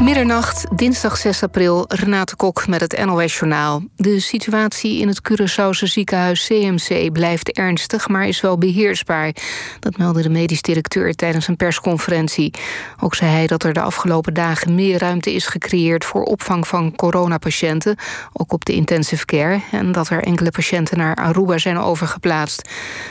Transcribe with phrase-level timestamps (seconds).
[0.00, 3.82] Middernacht, dinsdag 6 april, Renate Kok met het NOS-journaal.
[3.96, 9.34] De situatie in het Curaçaose ziekenhuis CMC blijft ernstig, maar is wel beheersbaar.
[9.80, 12.54] Dat meldde de medisch directeur tijdens een persconferentie.
[13.00, 16.04] Ook zei hij dat er de afgelopen dagen meer ruimte is gecreëerd...
[16.04, 17.96] voor opvang van coronapatiënten,
[18.32, 19.60] ook op de intensive care...
[19.70, 22.68] en dat er enkele patiënten naar Aruba zijn overgeplaatst.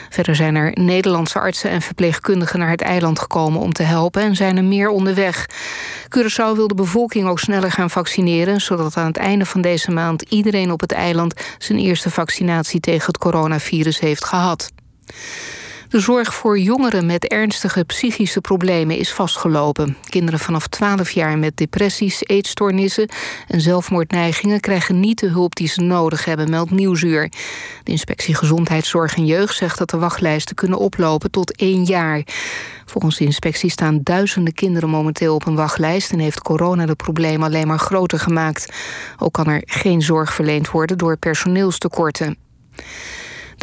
[0.10, 3.62] Verder zijn er Nederlandse artsen en verpleegkundigen naar het eiland gekomen...
[3.62, 5.46] om te helpen en zijn er meer onderweg.
[6.18, 8.62] Curaçao wil de bevolking ook sneller gaan vaccineren...
[8.62, 11.34] zodat aan het einde van deze maand iedereen op het eiland...
[11.58, 14.72] zijn eerste vaccinatie tegen het coronavirus heeft gehad.
[15.94, 19.98] De zorg voor jongeren met ernstige psychische problemen is vastgelopen.
[20.10, 23.10] Kinderen vanaf 12 jaar met depressies, eetstoornissen
[23.48, 27.32] en zelfmoordneigingen krijgen niet de hulp die ze nodig hebben, meldt Nieuwsuur.
[27.84, 32.24] De inspectie Gezondheidszorg en Jeugd zegt dat de wachtlijsten kunnen oplopen tot één jaar.
[32.86, 37.48] Volgens de inspectie staan duizenden kinderen momenteel op een wachtlijst en heeft corona de problemen
[37.48, 38.74] alleen maar groter gemaakt.
[39.18, 42.38] Ook kan er geen zorg verleend worden door personeelstekorten.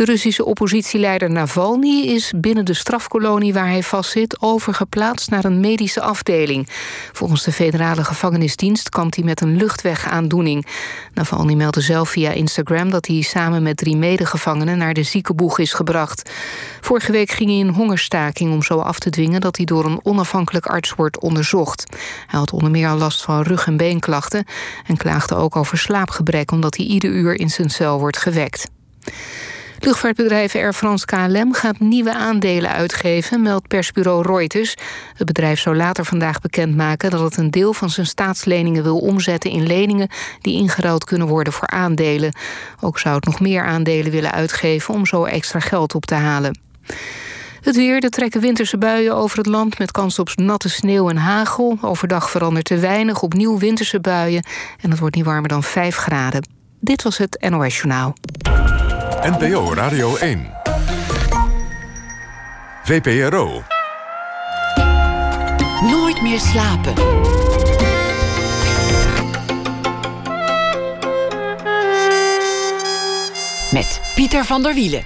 [0.00, 6.00] De Russische oppositieleider Navalny is binnen de strafkolonie waar hij vastzit overgeplaatst naar een medische
[6.00, 6.68] afdeling.
[7.12, 10.66] Volgens de federale gevangenisdienst kampt hij met een luchtwegaandoening.
[11.14, 15.72] Navalny meldde zelf via Instagram dat hij samen met drie medegevangenen naar de ziekenboeg is
[15.72, 16.30] gebracht.
[16.80, 20.00] Vorige week ging hij in hongerstaking om zo af te dwingen dat hij door een
[20.02, 21.96] onafhankelijk arts wordt onderzocht.
[22.26, 24.44] Hij had onder meer al last van rug- en beenklachten
[24.86, 28.68] en klaagde ook over slaapgebrek omdat hij ieder uur in zijn cel wordt gewekt.
[29.82, 34.74] Luchtvaartbedrijf Air France KLM gaat nieuwe aandelen uitgeven, meldt persbureau Reuters.
[35.14, 39.50] Het bedrijf zou later vandaag bekendmaken dat het een deel van zijn staatsleningen wil omzetten
[39.50, 40.08] in leningen
[40.40, 42.32] die ingeruild kunnen worden voor aandelen.
[42.80, 46.58] Ook zou het nog meer aandelen willen uitgeven om zo extra geld op te halen.
[47.60, 49.78] Het weer, er trekken winterse buien over het land...
[49.78, 51.78] met kans op natte sneeuw en hagel.
[51.80, 54.44] Overdag verandert te weinig, opnieuw winterse buien...
[54.80, 56.48] en het wordt niet warmer dan 5 graden.
[56.80, 58.14] Dit was het NOS Journaal.
[59.22, 60.50] NPO Radio 1.
[62.82, 63.62] VPRO.
[65.90, 66.94] Nooit meer slapen.
[73.72, 75.04] Met Pieter van der Wielen.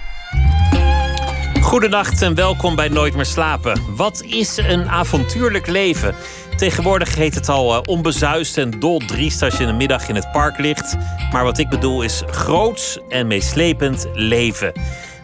[1.60, 3.96] Goedenacht en welkom bij Nooit meer slapen.
[3.96, 6.14] Wat is een avontuurlijk leven?
[6.56, 10.58] Tegenwoordig heet het al uh, onbezuist en doldriest als je een middag in het park
[10.58, 10.96] ligt.
[11.32, 14.72] Maar wat ik bedoel is groots en meeslepend leven.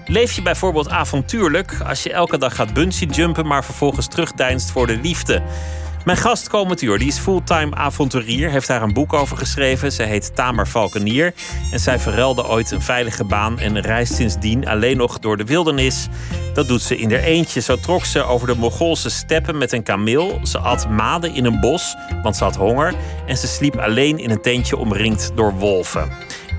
[0.06, 4.86] Leef je bijvoorbeeld avontuurlijk als je elke dag gaat bungee jumpen, maar vervolgens terugdeinst voor
[4.86, 5.42] de liefde?
[6.04, 9.92] Mijn gast die is fulltime avonturier, heeft daar een boek over geschreven.
[9.92, 11.34] Ze heet Tamer Valkenier
[11.72, 16.08] en zij verruilde ooit een veilige baan en reist sindsdien alleen nog door de wildernis.
[16.54, 17.60] Dat doet ze in haar eentje.
[17.60, 20.40] Zo trok ze over de Mongoolse steppen met een kameel.
[20.42, 22.94] Ze at maden in een bos, want ze had honger.
[23.26, 26.08] En ze sliep alleen in een tentje omringd door wolven.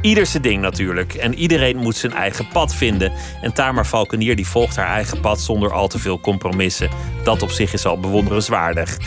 [0.02, 1.14] Ieder zijn ding natuurlijk.
[1.14, 3.12] En iedereen moet zijn eigen pad vinden.
[3.42, 6.90] En Tamer Valkenier die volgt haar eigen pad zonder al te veel compromissen.
[7.24, 8.98] Dat op zich is al bewonderenswaardig.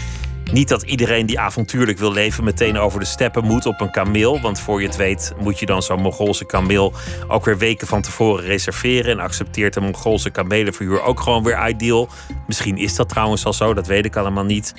[0.55, 4.41] Niet dat iedereen die avontuurlijk wil leven meteen over de steppen moet op een kameel.
[4.41, 6.93] Want voor je het weet moet je dan zo'n Mongoolse kameel
[7.29, 9.11] ook weer weken van tevoren reserveren.
[9.11, 12.09] En accepteert de Mongoolse kamelenverhuur ook gewoon weer ideal.
[12.47, 14.75] Misschien is dat trouwens al zo, dat weet ik allemaal niet.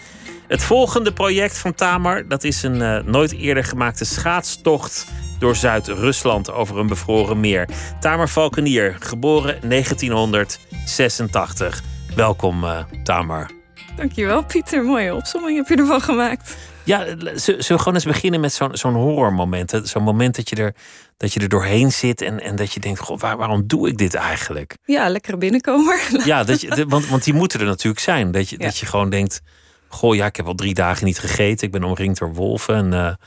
[0.48, 5.08] Het volgende project van Tamar, dat is een uh, nooit eerder gemaakte schaatstocht
[5.40, 7.70] door Zuid-Rusland over een bevroren meer.
[8.00, 11.84] Tamer Valkenier, geboren 1986.
[12.16, 13.65] Welkom, uh, Tamer.
[13.96, 14.84] Dankjewel, Pieter.
[14.84, 16.58] Mooie opzomming heb je ervan gemaakt.
[16.84, 19.82] Ja, zullen we gewoon eens beginnen met zo'n zo'n horrormoment?
[19.84, 20.76] Zo'n moment dat je, er,
[21.18, 23.98] dat je er doorheen zit en, en dat je denkt: God, waar, waarom doe ik
[23.98, 24.78] dit eigenlijk?
[24.86, 26.00] Ja, lekkere binnenkomer.
[26.26, 28.32] Ja, dat je, want, want die moeten er natuurlijk zijn.
[28.32, 29.42] Dat je, dat je gewoon denkt:
[29.88, 31.68] Goh, ja, ik heb al drie dagen niet gegeten.
[31.68, 32.76] Ik ben omringd door wolven.
[32.76, 33.18] En,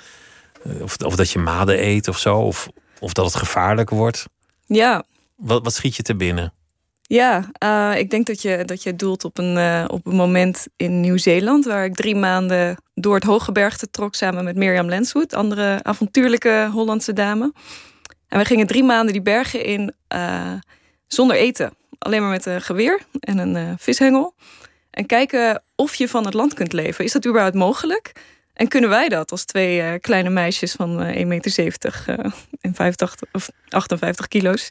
[0.67, 2.39] uh, of, of dat je maden eet of zo.
[2.39, 2.69] Of,
[3.01, 4.25] of dat het gevaarlijk wordt.
[4.67, 5.05] Ja.
[5.37, 6.53] Wat, wat schiet je te binnen?
[7.09, 10.67] Ja, uh, ik denk dat je, dat je doelt op een, uh, op een moment
[10.77, 11.65] in Nieuw-Zeeland...
[11.65, 14.15] waar ik drie maanden door het Hooggebergte trok...
[14.15, 17.53] samen met Mirjam Lenswood, andere avontuurlijke Hollandse dame.
[18.29, 20.53] En we gingen drie maanden die bergen in uh,
[21.07, 21.73] zonder eten.
[21.99, 24.35] Alleen maar met een geweer en een vishengel.
[24.91, 27.05] En kijken of je van het land kunt leven.
[27.05, 28.13] Is dat überhaupt mogelijk?
[28.53, 32.05] En kunnen wij dat als twee kleine meisjes van 1,70 meter
[32.61, 34.71] en 85, of 58 kilo's...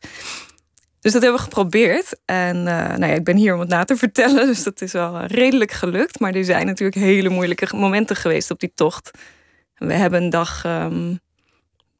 [1.07, 2.19] Dus dat hebben we geprobeerd.
[2.25, 4.45] En uh, nou ja, ik ben hier om het na te vertellen.
[4.51, 6.19] Dus dat is wel redelijk gelukt.
[6.19, 9.11] Maar er zijn natuurlijk hele moeilijke momenten geweest op die tocht.
[9.75, 11.19] We hebben een dag, um,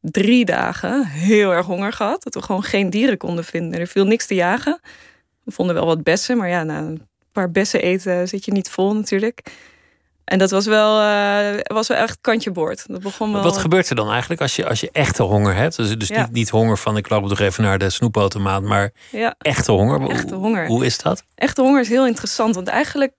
[0.01, 2.24] drie dagen, heel erg honger gehad.
[2.24, 3.80] Dat we gewoon geen dieren konden vinden.
[3.80, 4.80] Er viel niks te jagen.
[5.44, 6.38] We vonden wel wat bessen.
[6.38, 9.42] Maar ja, na een paar bessen eten zit je niet vol natuurlijk.
[10.27, 12.83] En dat was wel, uh, was wel echt kantje boord.
[12.88, 13.44] Dat begon wel...
[13.44, 15.75] Wat gebeurt er dan eigenlijk als je, als je echte honger hebt?
[15.75, 19.35] Dus, dus niet, niet honger van ik loop nog even naar de snoepautomaat, maar ja.
[19.38, 20.09] echte honger.
[20.09, 20.68] Echte honger.
[20.68, 21.24] Hoe, is dat?
[21.35, 23.13] Echte honger is heel interessant, want eigenlijk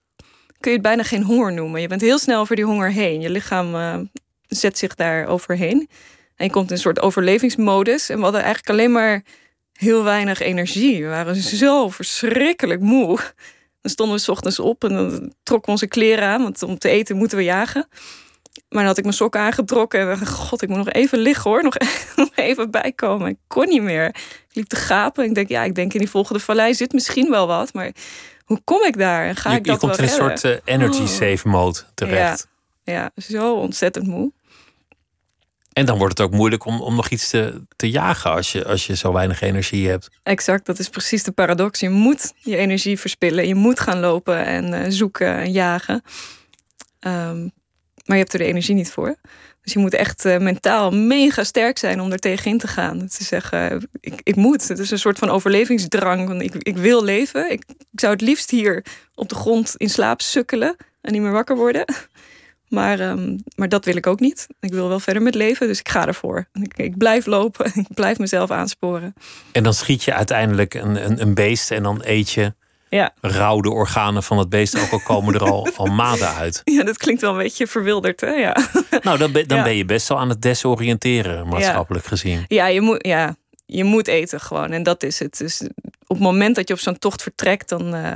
[0.60, 1.81] kun je het bijna geen honger noemen.
[1.81, 3.20] Je bent heel snel over die honger heen.
[3.20, 3.96] Je lichaam uh,
[4.46, 5.88] zet zich daar overheen.
[6.37, 8.08] En je komt in een soort overlevingsmodus.
[8.08, 9.22] En we hadden eigenlijk alleen maar
[9.72, 11.02] heel weinig energie.
[11.02, 13.19] We waren zo verschrikkelijk moe.
[13.88, 16.79] Dan stonden we s ochtends op en dan trokken we onze kleren aan, want om
[16.79, 17.88] te eten moeten we jagen.
[18.69, 21.50] Maar dan had ik mijn sokken aangetrokken en dacht, god, ik moet nog even liggen
[21.50, 21.76] hoor, nog,
[22.35, 23.29] even bijkomen.
[23.29, 24.06] Ik kon niet meer.
[24.08, 25.25] Ik liep te gapen.
[25.25, 27.93] Ik denk, ja, ik denk in die volgende vallei zit misschien wel wat, maar
[28.44, 29.37] hoe kom ik daar?
[29.37, 31.06] Ga je, ik dat je komt in een soort uh, energy oh.
[31.06, 32.49] save mode terecht.
[32.84, 34.32] Ja, ja, zo ontzettend moe.
[35.79, 38.65] En dan wordt het ook moeilijk om, om nog iets te, te jagen als je,
[38.65, 40.09] als je zo weinig energie hebt.
[40.23, 41.81] Exact, dat is precies de paradox.
[41.81, 43.49] Je moet je energie verspillen.
[43.49, 46.03] Je moet gaan lopen en uh, zoeken en jagen.
[47.01, 47.53] Um,
[48.05, 49.17] maar je hebt er de energie niet voor.
[49.63, 53.09] Dus je moet echt uh, mentaal mega sterk zijn om er tegenin te gaan.
[53.09, 54.69] Te zeggen, ik, ik moet.
[54.69, 56.43] Het is een soort van overlevingsdrang.
[56.43, 57.51] Ik, ik wil leven.
[57.51, 58.85] Ik, ik zou het liefst hier
[59.15, 61.85] op de grond in slaap sukkelen en niet meer wakker worden.
[62.69, 64.47] Maar, um, maar dat wil ik ook niet.
[64.61, 66.49] Ik wil wel verder met leven, dus ik ga ervoor.
[66.53, 69.15] Ik, ik blijf lopen, ik blijf mezelf aansporen.
[69.53, 72.55] En dan schiet je uiteindelijk een, een, een beest en dan eet je
[72.88, 73.15] ja.
[73.20, 76.61] rauw de organen van het beest, ook al komen er al, al maden uit.
[76.65, 78.31] Ja, dat klinkt wel een beetje verwilderd, hè?
[78.31, 78.56] Ja.
[79.03, 82.44] Nou, dan, ben, dan ben je best wel aan het desoriënteren, maatschappelijk gezien.
[82.49, 83.37] Ja, je moet, ja,
[83.67, 84.73] je moet eten gewoon.
[84.73, 85.38] En dat is het.
[85.38, 85.61] Dus
[86.06, 87.94] op het moment dat je op zo'n tocht vertrekt, dan...
[87.94, 88.12] Uh,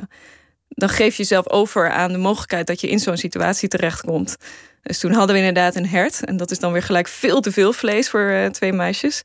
[0.75, 4.37] dan geef je jezelf over aan de mogelijkheid dat je in zo'n situatie terechtkomt.
[4.83, 6.25] Dus toen hadden we inderdaad een hert.
[6.25, 9.23] En dat is dan weer gelijk veel te veel vlees voor uh, twee meisjes.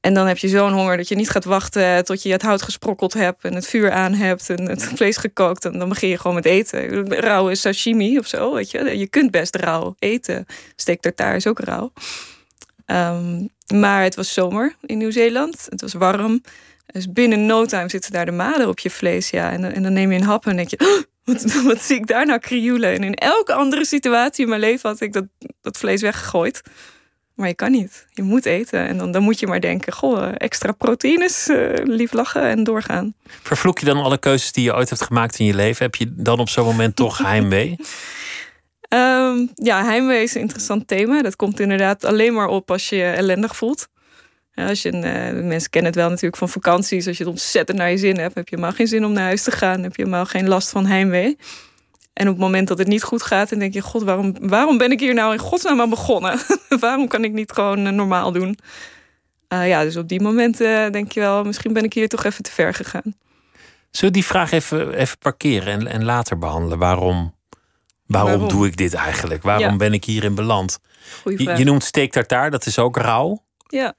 [0.00, 2.62] En dan heb je zo'n honger dat je niet gaat wachten tot je het hout
[2.62, 5.64] gesprokkeld hebt en het vuur aan hebt en het vlees gekookt.
[5.64, 7.14] En dan begin je gewoon met eten.
[7.20, 8.98] Rauwe sashimi of zo, weet je.
[8.98, 10.46] Je kunt best rauw eten.
[10.76, 11.92] Steek tartaar is ook rauw.
[12.86, 15.66] Um, maar het was zomer in Nieuw-Zeeland.
[15.68, 16.42] Het was warm.
[16.96, 19.30] Dus binnen no time zitten daar de maden op je vlees.
[19.30, 19.50] Ja.
[19.50, 20.78] En, en dan neem je een hap en denk je...
[20.78, 22.92] Oh, wat, wat, zie ik daar nou krioelen?
[22.92, 25.24] En in elke andere situatie in mijn leven had ik dat,
[25.60, 26.62] dat vlees weggegooid.
[27.34, 28.06] Maar je kan niet.
[28.10, 28.86] Je moet eten.
[28.86, 33.14] En dan, dan moet je maar denken: goh, extra proteïnes, uh, lief lachen en doorgaan.
[33.42, 35.84] Vervloek je dan alle keuzes die je ooit hebt gemaakt in je leven?
[35.84, 37.76] Heb je dan op zo'n moment toch heimwee?
[38.88, 41.22] um, ja, heimwee is een interessant thema.
[41.22, 43.88] Dat komt inderdaad alleen maar op als je je ellendig voelt.
[44.56, 47.06] Als je, uh, mensen kennen het wel natuurlijk van vakanties.
[47.06, 49.24] Als je het ontzettend naar je zin hebt, heb je helemaal geen zin om naar
[49.24, 49.82] huis te gaan.
[49.82, 51.36] Heb je helemaal geen last van heimwee.
[52.12, 54.78] En op het moment dat het niet goed gaat, dan denk je: God, waarom, waarom
[54.78, 56.38] ben ik hier nou in godsnaam aan begonnen?
[56.80, 58.58] waarom kan ik niet gewoon eh, normaal doen?
[59.48, 62.42] Uh, ja, dus op die momenten denk je wel: misschien ben ik hier toch even
[62.42, 63.14] te ver gegaan.
[63.90, 66.78] Zullen we die vraag even, even parkeren en, en later behandelen?
[66.78, 67.34] Waarom,
[68.06, 69.42] waarom, doe ik dit eigenlijk?
[69.42, 70.78] Waarom ben ik hierin beland?
[71.24, 73.44] Je, je, noemt steak tartaar, dat is ook rauw.
[73.68, 73.94] Ja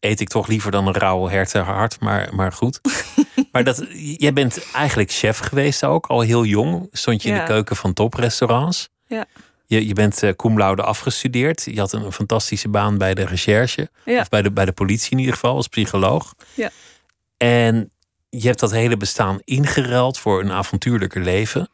[0.00, 2.80] eet ik toch liever dan een rauw hertenhart, maar, maar goed.
[3.52, 3.84] maar dat,
[4.16, 6.88] jij bent eigenlijk chef geweest ook, al heel jong.
[6.92, 8.88] Stond je in de keuken van toprestaurants.
[9.06, 9.24] Ja.
[9.66, 11.64] Je, je bent uh, cum laude afgestudeerd.
[11.64, 13.90] Je had een, fantastische baan bij de recherche.
[14.04, 16.34] Of bij de, bij de politie in ieder geval, als psycholoog.
[16.54, 16.70] Ja.
[17.36, 17.90] En
[18.28, 21.70] je hebt dat hele bestaan ingeruild voor een avontuurlijker leven.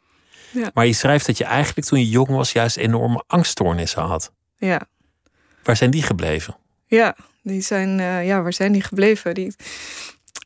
[0.51, 0.71] Ja.
[0.73, 4.31] Maar je schrijft dat je eigenlijk toen je jong was juist enorme angststoornissen had.
[4.57, 4.87] Ja.
[5.63, 6.57] Waar zijn die gebleven?
[6.87, 9.33] Ja, die zijn, uh, ja, waar zijn die gebleven?
[9.33, 9.55] Die,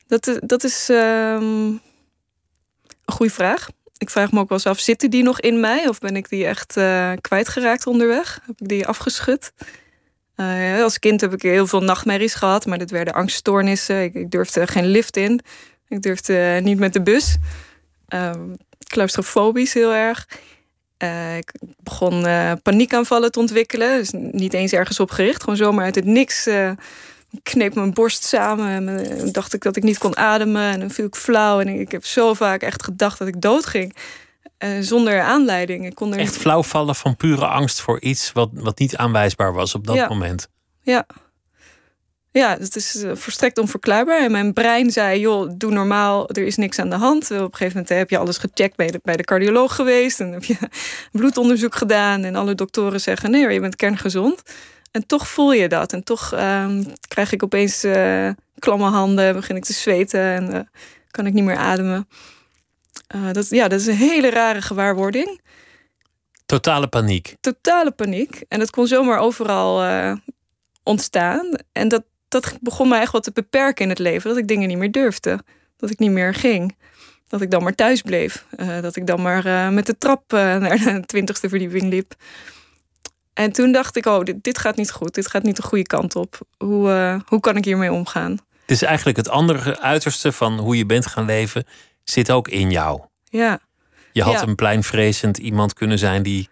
[0.07, 1.81] dat, dat is um, een
[3.05, 3.69] goede vraag.
[3.97, 5.87] Ik vraag me ook wel eens af, zitten die nog in mij?
[5.87, 8.39] Of ben ik die echt uh, kwijtgeraakt onderweg?
[8.45, 9.51] Heb ik die afgeschud?
[10.81, 14.03] Als kind heb ik heel veel nachtmerries gehad, maar dat werden angststoornissen.
[14.03, 15.39] Ik, durfde geen lift in.
[15.87, 17.37] Ik durfde niet met de bus.
[18.09, 18.31] Uh,
[18.87, 20.27] claustrofobisch heel erg.
[21.03, 21.51] Uh, ik
[21.83, 23.97] begon uh, paniekaanvallen te ontwikkelen.
[23.97, 25.41] Dus niet eens ergens op gericht.
[25.41, 26.47] Gewoon zomaar uit het niks.
[26.47, 26.71] Uh,
[27.43, 28.87] kneep mijn borst samen.
[28.87, 30.71] En dacht ik dat ik niet kon ademen.
[30.71, 31.59] En dan viel ik flauw.
[31.59, 33.95] En ik heb zo vaak echt gedacht dat ik dood ging.
[34.79, 35.85] zonder aanleiding.
[35.85, 39.53] Ik kon er echt flauw vallen van pure angst voor iets wat, wat niet aanwijsbaar
[39.53, 40.07] was op dat ja.
[40.07, 40.49] moment.
[40.81, 41.05] Ja.
[42.39, 44.21] Ja, het is eh, volstrekt onverklaarbaar.
[44.21, 47.23] En mijn brein zei, joh, doe normaal, er is niks aan de hand.
[47.23, 50.19] Op een gegeven moment heb je alles gecheckt, bij de, bij de cardioloog geweest...
[50.19, 50.57] en heb je
[51.11, 53.31] bloedonderzoek gedaan en alle doktoren zeggen...
[53.31, 54.41] nee, je bent kerngezond.
[54.91, 55.93] En toch voel je dat.
[55.93, 58.29] En toch um, krijg ik opeens uh,
[58.59, 60.21] klamme handen, begin ik te zweten...
[60.21, 60.59] en uh,
[61.11, 62.07] kan ik niet meer ademen.
[63.15, 65.41] Uh, dat, ja, dat is een hele rare gewaarwording.
[66.45, 67.35] Totale paniek.
[67.41, 68.43] Totale paniek.
[68.47, 69.81] En dat kon zomaar overal
[70.83, 71.49] ontstaan.
[71.71, 74.29] En dat, dat begon mij echt wat te beperken in het leven.
[74.29, 75.39] Dat ik dingen niet meer durfde.
[75.77, 76.77] Dat ik niet meer ging.
[77.27, 78.45] dat ik dan maar thuis bleef.
[78.57, 82.13] Eh, dat ik dan maar eh, met de trap uh, naar de twintigste verdieping liep.
[83.33, 85.13] En toen dacht ik, oh, dit, dit, gaat niet goed.
[85.13, 86.39] Dit gaat niet de goede kant op.
[86.57, 88.31] Hoe, hoe kan ik hiermee omgaan?
[88.31, 91.65] Het is eigenlijk het andere uiterste van hoe je bent gaan leven,
[92.03, 93.01] zit ook in jou.
[93.23, 93.59] Ja.
[94.11, 94.47] Je had Ja.
[94.47, 96.49] een pleinvrezend iemand kunnen zijn die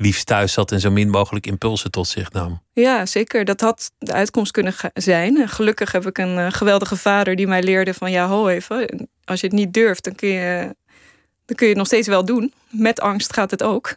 [0.00, 2.62] liefst thuis zat en zo min mogelijk impulsen tot zich nam.
[2.72, 3.44] Ja, zeker.
[3.44, 5.48] Dat had de uitkomst kunnen zijn.
[5.48, 9.08] Gelukkig heb ik een eh, geweldige vader die mij leerde van ja, ho even.
[9.24, 10.74] Als je het niet durft, dan kun je,
[11.44, 12.52] dan kun je het nog steeds wel doen.
[12.68, 13.96] Met angst gaat het ook.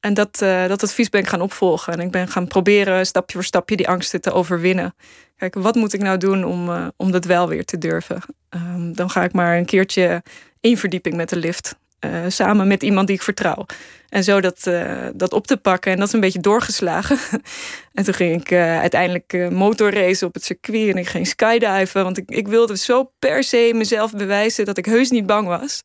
[0.00, 1.92] En dat, eh, dat advies ben ik gaan opvolgen.
[1.92, 4.94] En ik ben gaan proberen stapje voor stapje die angsten te overwinnen.
[5.36, 8.22] Kijk, wat moet ik nou doen om, eh, om dat wel weer te durven?
[8.48, 10.22] Ehm, dan ga ik maar een keertje
[10.60, 11.76] één verdieping met de lift.
[12.12, 13.66] Eh, samen met iemand die ik vertrouw.
[14.08, 15.92] En zo dat, eh, dat op te pakken.
[15.92, 17.18] En dat is een beetje doorgeslagen.
[17.94, 20.88] en toen ging ik eh, uiteindelijk motorracen op het circuit.
[20.88, 22.04] En ik ging skydiven.
[22.04, 25.82] Want ik, ik wilde zo per se mezelf bewijzen dat ik heus niet bang was.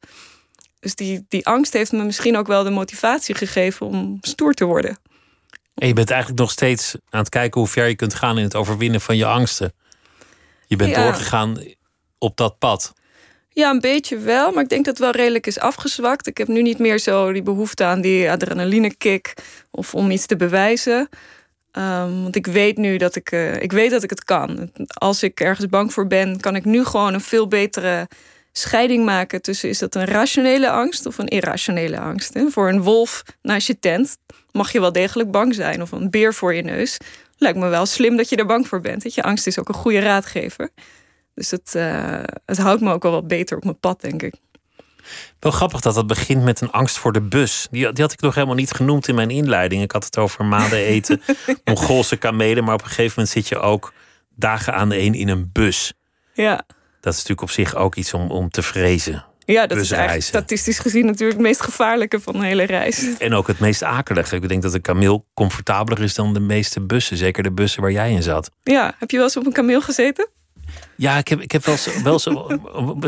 [0.80, 4.66] Dus die, die angst heeft me misschien ook wel de motivatie gegeven om stoer te
[4.66, 4.98] worden.
[5.76, 8.44] En je bent eigenlijk nog steeds aan het kijken hoe ver je kunt gaan in
[8.44, 9.74] het overwinnen van je angsten.
[10.68, 11.04] Je bent Ja.
[11.04, 11.64] doorgegaan
[12.18, 12.94] op dat pad.
[13.60, 16.28] Ja, een beetje wel, maar ik denk dat het wel redelijk is afgezwakt.
[16.28, 19.34] Ik heb nu niet meer zo die behoefte aan die adrenaline kick
[19.72, 21.10] of om iets te bewijzen.
[21.72, 24.72] Ehm, want ik weet nu dat ik, eh, ik weet dat ik het kan.
[24.88, 28.08] Als ik ergens bang voor ben, kan ik nu gewoon een veel betere
[28.52, 32.34] scheiding maken tussen is dat een rationele angst of een irrationele angst.
[32.34, 32.50] Hè?
[32.50, 34.18] Voor een wolf naast je tent
[34.52, 36.98] mag je wel degelijk bang zijn, of een beer voor je neus.
[37.38, 39.04] Lijkt me wel slim dat je er bang voor bent.
[39.04, 40.70] Dat je angst is ook een goede raadgever.
[41.40, 44.34] Dus het, eh, het houdt me ook wel wat beter op mijn pad, denk ik.
[45.40, 47.68] Wel grappig dat dat begint met een angst voor de bus.
[47.72, 49.84] Die, die had ik nog helemaal niet genoemd in mijn inleiding.
[49.84, 51.22] Ik had het over maden eten,
[51.64, 52.64] Mongoolse kamelen.
[52.64, 53.94] Maar op een gegeven moment zit je ook
[54.36, 55.94] dagen aan de een in een bus.
[56.34, 56.56] Ja,
[57.00, 59.26] Dat is natuurlijk op zich ook iets om, om te vrezen.
[59.46, 63.18] ja dat is eigenlijk statistisch gezien natuurlijk het meest gevaarlijke van de hele reis.
[63.18, 64.36] En ook het meest akelige.
[64.36, 67.18] Ik denk dat een kameel comfortabeler is dan de meeste bussen.
[67.18, 68.52] Zeker de bussen waar jij in zat.
[68.64, 70.30] Ja, heb je wel eens op een kameel gezeten?
[71.00, 72.26] Ja, ik heb, ik heb wel eens, wel eens-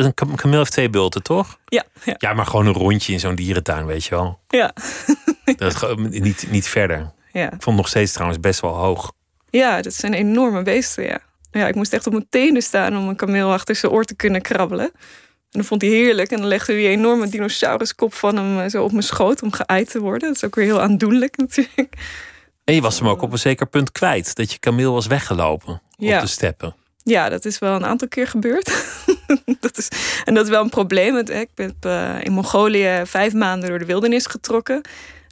[0.05, 1.57] Een kam- kameel heeft twee bulten, toch?
[1.65, 4.39] Ja, ja, Ja, maar gewoon een rondje in zo'n dierentuin, weet je wel.
[4.48, 4.74] ja.
[5.55, 7.12] Dat niet, niet verder.
[7.31, 7.45] ja.
[7.45, 9.12] Ik vond het nog steeds trouwens best wel hoog.
[9.50, 11.19] Ja, dat zijn enorme beesten, ja.
[11.51, 14.15] Ja, ik moest echt op mijn tenen staan om een kameel achter zijn oor te
[14.15, 14.86] kunnen krabbelen.
[15.51, 16.31] En dat vond hij heerlijk.
[16.31, 19.51] En dan legde hij die enorme dinosauruskop van hem eh, zo op mijn schoot om
[19.51, 20.27] geëid te worden.
[20.27, 21.95] Dat is ook weer heel aandoenlijk natuurlijk.
[22.63, 24.36] En je was hem ook op een zeker punt kwijt.
[24.36, 26.15] Dat je kameel was weggelopen Ja.
[26.15, 26.75] op de steppen.
[27.03, 28.72] Ja, dat is wel een aantal keer gebeurd.
[29.60, 29.88] dat is,
[30.25, 31.13] en dat is wel een probleem.
[31.13, 34.81] want, Ik ben eh, in Mongolië vijf maanden door de wildernis getrokken.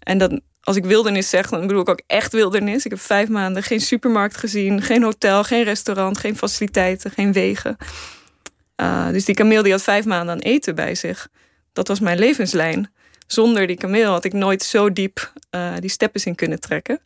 [0.03, 2.85] En dan, als ik wildernis zeg, dan bedoel ik ook echt wildernis.
[2.85, 7.77] Ik heb vijf maanden geen supermarkt gezien, geen hotel, geen restaurant, geen faciliteiten, geen wegen.
[8.81, 11.27] Uh, dus die kameel die had vijf maanden aan eten bij zich.
[11.73, 12.91] Dat was mijn levenslijn.
[13.27, 17.01] Zonder die kameel had ik nooit zo diep uh, die steppes in kunnen trekken.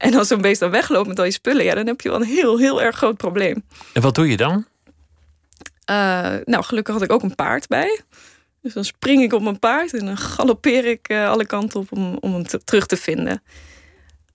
[0.00, 2.20] En als zo'n beest dan wegloopt met al je spullen, ja, dan heb je wel
[2.20, 3.64] een heel, heel erg groot probleem.
[3.92, 4.66] En wat doe je dan?
[5.90, 8.00] Uh, nou, gelukkig had ik ook een paard bij.
[8.62, 11.92] Dus dan spring ik op mijn paard en dan galoppeer ik uh, alle kanten op
[11.92, 13.42] om, om hem te, terug te vinden.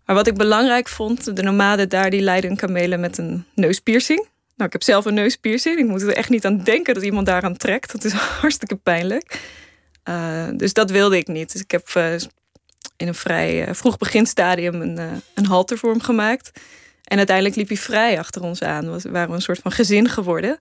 [0.06, 4.20] Maar wat ik belangrijk vond, de nomaden daar die leiden kamelen met een neuspiercing.
[4.56, 5.80] Nou, ik heb zelf een neuspiercing.
[5.80, 7.92] Ik moet er echt niet aan denken dat iemand daaraan trekt.
[7.92, 9.42] Dat is hartstikke pijnlijk.
[10.10, 11.52] Uh, dus dat wilde ik niet.
[11.52, 11.90] Dus ik heb
[12.98, 16.52] in een vrij uh, vroeg beginstadium een, uh, een halter voor hem gemaakt.
[17.04, 18.92] En uiteindelijk liep hij vrij achter ons aan.
[18.92, 20.60] We waren een soort van gezin geworden.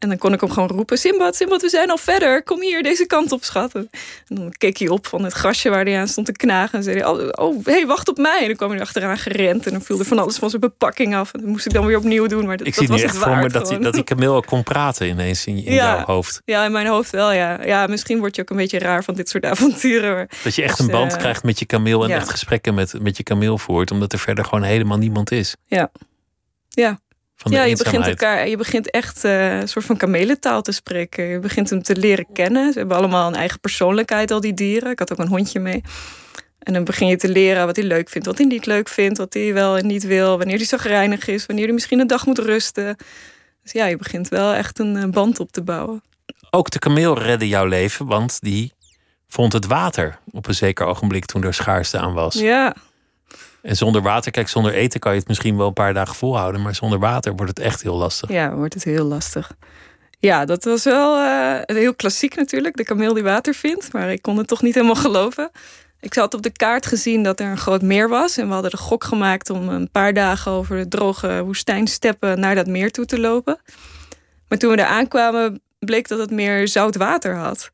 [0.00, 2.42] En dan kon ik hem gewoon roepen: Simbad, Simbad, we zijn al verder.
[2.42, 3.74] Kom hier, deze kant op, schat.
[3.74, 3.88] En
[4.28, 6.78] dan keek hij op van het grasje waar hij aan stond te knagen.
[6.78, 8.40] En zei hij: Oh, oh hey, wacht op mij.
[8.40, 9.66] En dan kwam hij achteraan gerend.
[9.66, 11.32] En dan viel er van alles van zijn bepakking af.
[11.32, 12.46] En dat moest ik dan weer opnieuw doen.
[12.46, 14.04] Maar dat, ik dat zie was nu het echt voor me dat die, dat die
[14.04, 15.94] kameel kon praten ineens in, in Ja.
[15.96, 16.42] jouw hoofd.
[16.44, 17.64] Ja, in mijn hoofd wel, ja.
[17.64, 20.14] Ja, misschien word je ook een beetje raar van dit soort avonturen.
[20.14, 22.16] Maar Dat je echt Dus, een band eh, krijgt met je kameel en ja.
[22.16, 23.90] echt gesprekken met, met je kameel voert.
[23.90, 25.56] Omdat er verder gewoon helemaal niemand is.
[25.66, 25.90] ja.
[26.72, 26.98] Ja,
[27.40, 30.72] Van de ja, je begint elkaar, je begint echt eh, een soort van kamelentaal te
[30.72, 31.24] spreken.
[31.24, 32.72] Je begint hem te leren kennen.
[32.72, 34.90] Ze hebben allemaal een eigen persoonlijkheid, al die dieren.
[34.90, 35.82] Ik had ook een hondje mee.
[36.58, 39.18] En dan begin je te leren wat hij leuk vindt, wat hij niet leuk vindt,
[39.18, 42.26] wat hij wel en niet wil, wanneer hij zagrijnig is, wanneer hij misschien een dag
[42.26, 42.96] moet rusten.
[43.62, 46.02] Dus ja, je begint wel echt een eh, band op te bouwen.
[46.50, 48.72] Ook de kameel redde jouw leven, want die
[49.28, 52.34] vond het water op een zeker ogenblik toen er schaarste aan was.
[52.34, 52.74] Ja,
[53.62, 56.62] En zonder water, kijk, zonder eten kan je het misschien wel een paar dagen volhouden,
[56.62, 58.30] maar zonder water wordt het echt heel lastig.
[58.30, 59.52] ja, wordt het heel lastig.
[60.18, 63.92] Ja, dat was wel eh, heel klassiek natuurlijk, de kameel die water vindt.
[63.92, 65.50] Maar ik kon het toch niet helemaal geloven.
[66.00, 68.36] Ik had op de kaart gezien dat er een groot meer was.
[68.36, 72.54] En we hadden de gok gemaakt om een paar dagen over de droge woestijnsteppen naar
[72.54, 73.60] dat meer toe te lopen.
[74.48, 77.70] Maar toen we daar aankwamen, bleek dat het meer zout water had.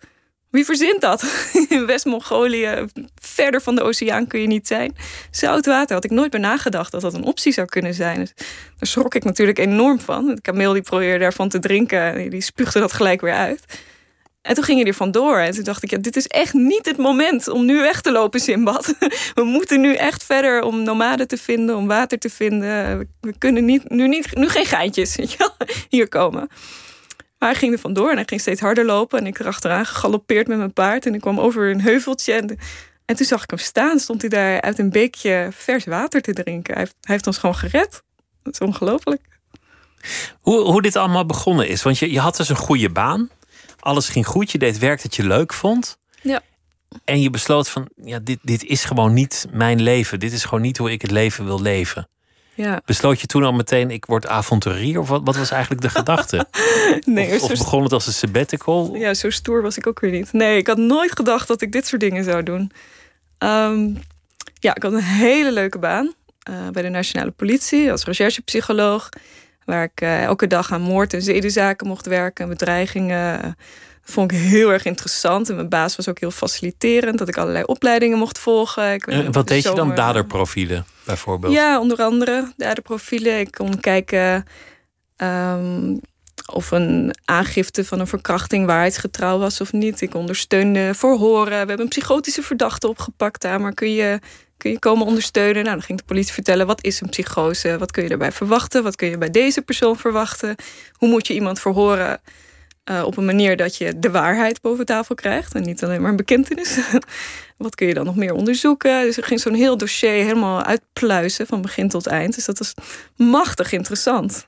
[0.57, 1.25] Wie verzint dat?
[1.69, 2.87] In West-Mongolië,
[3.21, 4.97] verder van de oceaan kun je niet zijn.
[5.31, 8.19] Zout water had ik nooit meer nagedacht dat dat een optie zou kunnen zijn.
[8.19, 10.27] Dus daar schrok ik natuurlijk enorm van.
[10.27, 13.65] De kameel die probeerde daarvan te drinken, die spuugde dat gelijk weer uit.
[14.43, 15.39] En toen ging je er vandoor.
[15.39, 18.13] En toen dacht ik, ja, dit is echt niet het moment om nu weg te
[18.13, 18.95] lopen, Simbad.
[19.35, 22.99] We moeten nu echt verder om nomaden te vinden, om water te vinden.
[23.21, 25.17] We kunnen niet, nu, niet, nu geen geintjes
[25.89, 26.49] hier komen.
[27.39, 29.19] Maar hij ging er vandoor en hij ging steeds harder lopen.
[29.19, 31.07] En ik erachteraan gegalopeerd met mijn paard.
[31.07, 32.33] En ik kwam over een heuveltje.
[32.33, 32.59] En,
[33.05, 33.99] en toen zag ik hem staan.
[33.99, 36.75] Stond hij daar uit een beekje vers water te drinken.
[36.75, 38.03] Hij heeft, hij heeft ons gewoon gered.
[38.43, 39.23] Dat is ongelooflijk.
[40.41, 41.83] Hoe, hoe dit allemaal begonnen is.
[41.83, 43.31] Want je, je had dus een goede baan.
[43.79, 44.51] Alles ging goed.
[44.51, 45.99] Je deed werk dat je leuk vond.
[46.23, 46.41] Ja.
[47.05, 50.21] En je besloot van, ja, dit, dit is gewoon niet mijn leven.
[50.21, 52.09] Dit is gewoon niet hoe ik het leven wil leven.
[52.57, 52.81] Ja.
[52.85, 54.99] Besloot je toen al meteen, ik word avonturier?
[54.99, 56.47] Of wat, wat was eigenlijk de gedachte?
[57.05, 58.95] nee, of, of begon het als een sabbatical?
[58.95, 60.33] Ja, zo stoer was ik ook weer niet.
[60.33, 62.71] Nee, ik had nooit gedacht dat ik dit soort dingen zou doen.
[63.39, 63.95] Ehm,
[64.61, 66.15] ja, ik had een hele leuke baan
[66.51, 69.09] uh, bij de Nationale Politie als recherchepsycholoog.
[69.65, 73.57] Waar ik uh, elke dag aan moord- en zedenzaken mocht werken, bedreigingen.
[74.11, 75.49] Vond ik heel erg interessant.
[75.49, 78.93] En mijn baas was ook heel faciliterend, dat ik allerlei opleidingen mocht volgen.
[78.93, 79.81] Ik en wat deed zomer...
[79.81, 79.97] je dan?
[79.97, 81.53] Daderprofielen bijvoorbeeld?
[81.53, 83.39] Ja, onder andere daderprofielen.
[83.39, 84.45] Ik kon kijken
[85.17, 86.01] um,
[86.53, 90.01] of een aangifte van een verkrachting waarheidsgetrouw was of niet.
[90.01, 91.51] Ik ondersteunde verhoren.
[91.51, 94.19] We hebben een psychotische verdachte opgepakt daar, maar kun je
[94.57, 95.65] kun je komen ondersteunen?
[95.65, 97.79] Nou, dan ging de politie vertellen, wat is een psychose?
[97.79, 98.83] Wat kun je daarbij verwachten?
[98.83, 100.57] Wat kun je bij deze persoon verwachten?
[100.93, 102.21] Hoe moet je iemand verhoren
[102.91, 106.11] uh, op een manier dat je de waarheid boven tafel krijgt en niet alleen maar
[106.11, 106.79] een bekentenis?
[107.57, 109.03] wat kun je dan nog meer onderzoeken?
[109.03, 112.35] Dus er ging zo'n heel dossier helemaal uitpluizen van begin tot eind.
[112.35, 112.75] Dus dat was
[113.17, 114.47] machtig interessant.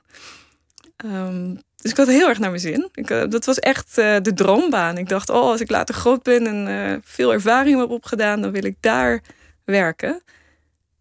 [1.05, 2.89] Um, dus ik had heel erg naar mijn zin.
[2.93, 4.97] Ik, uh, dat was echt uh, de droombaan.
[4.97, 8.65] Ik dacht, oh, als ik later groot ben en veel ervaring heb opgedaan, dan wil
[8.65, 9.21] ik daar
[9.65, 10.21] werken.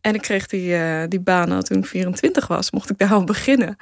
[0.00, 0.76] En ik kreeg die,
[1.09, 2.71] die baan al toen ik 24 was.
[2.71, 3.76] Mocht ik daar al beginnen.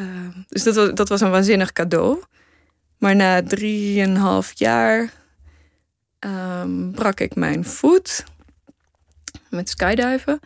[0.00, 0.06] Uh,
[0.48, 2.22] dus dat was, dat was een waanzinnig cadeau.
[2.98, 5.12] Maar na drieënhalf jaar
[6.20, 8.24] um, brak ik mijn voet
[9.50, 10.40] met skydiven.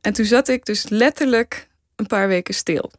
[0.00, 2.92] En toen zat ik dus letterlijk een paar weken stil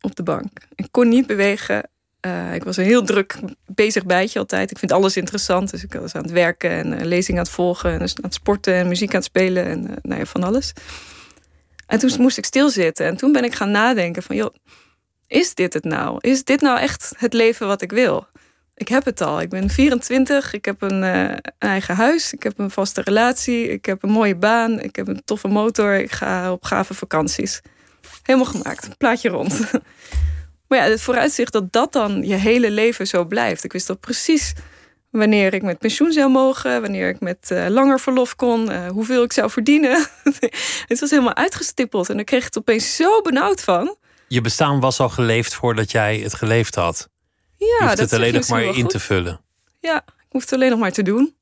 [0.00, 0.50] op de bank.
[0.74, 1.88] Ik kon niet bewegen.
[2.26, 4.70] Uh, ik was een heel druk bezig bijtje altijd.
[4.70, 5.70] Ik vind alles interessant.
[5.70, 7.92] Dus ik was aan het werken en uh, lezingen aan het volgen.
[7.92, 9.64] En dus aan het sporten en muziek aan het spelen.
[9.64, 10.72] En uh, nou ja, van alles.
[11.86, 13.06] En toen moest ik stilzitten.
[13.06, 14.36] En toen ben ik gaan nadenken van...
[14.36, 14.54] joh,
[15.30, 16.16] is dit het nou?
[16.20, 18.26] Is dit nou echt het leven wat ik wil?
[18.74, 19.40] Ik heb het al.
[19.40, 20.52] Ik ben 24.
[20.52, 22.32] Ik heb een, een eigen huis.
[22.32, 23.68] Ik heb een vaste relatie.
[23.68, 24.80] Ik heb een mooie baan.
[24.80, 25.94] Ik heb een toffe motor.
[25.94, 27.60] Ik ga op gave vakanties.
[28.22, 28.98] Helemaal gemaakt.
[28.98, 29.60] Plaatje rond.
[30.70, 33.64] Maar ja, het vooruitzicht dat dat dan je hele leven zo blijft.
[33.64, 34.54] Ik wist al precies
[35.10, 39.22] wanneer ik met pensioen zou mogen, wanneer ik met uh, langer verlof kon, uh, hoeveel
[39.22, 40.06] ik zou verdienen.
[40.88, 43.96] het was helemaal uitgestippeld en daar kreeg ik het opeens zo benauwd van.
[44.32, 47.08] Je bestaan was al geleefd voordat jij het geleefd had.
[47.56, 48.90] Ja, je hoeft het alleen nog maar in goed.
[48.90, 49.40] te vullen.
[49.80, 51.34] Ja, ik hoef het alleen nog maar te doen.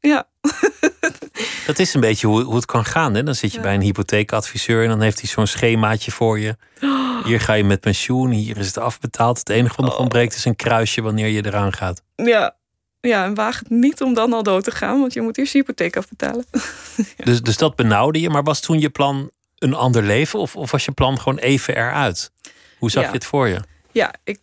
[0.00, 0.28] Ja.
[1.66, 3.14] Dat is een beetje hoe, hoe het kan gaan.
[3.14, 3.22] Hè?
[3.22, 3.62] Dan zit je Ja.
[3.62, 6.56] bij een hypotheekadviseur en dan heeft hij zo'n schemaatje voor je.
[7.24, 9.38] Hier ga je met pensioen, hier is het afbetaald.
[9.38, 10.00] Het enige wat nog Oh.
[10.00, 12.02] ontbreekt is een kruisje wanneer je eraan gaat.
[12.16, 12.56] Ja.
[13.00, 15.52] Ja, en waag het niet om dan al dood te gaan, want je moet eerst
[15.52, 16.44] je hypotheek afbetalen.
[17.24, 18.30] Dus, dus dat benauwde je.
[18.30, 20.38] Maar was toen je plan een ander leven?
[20.38, 22.32] Of, of was je plan gewoon even eruit?
[22.78, 23.08] Hoe zag Ja.
[23.08, 23.60] je het voor je?
[23.92, 24.38] Ja, ik,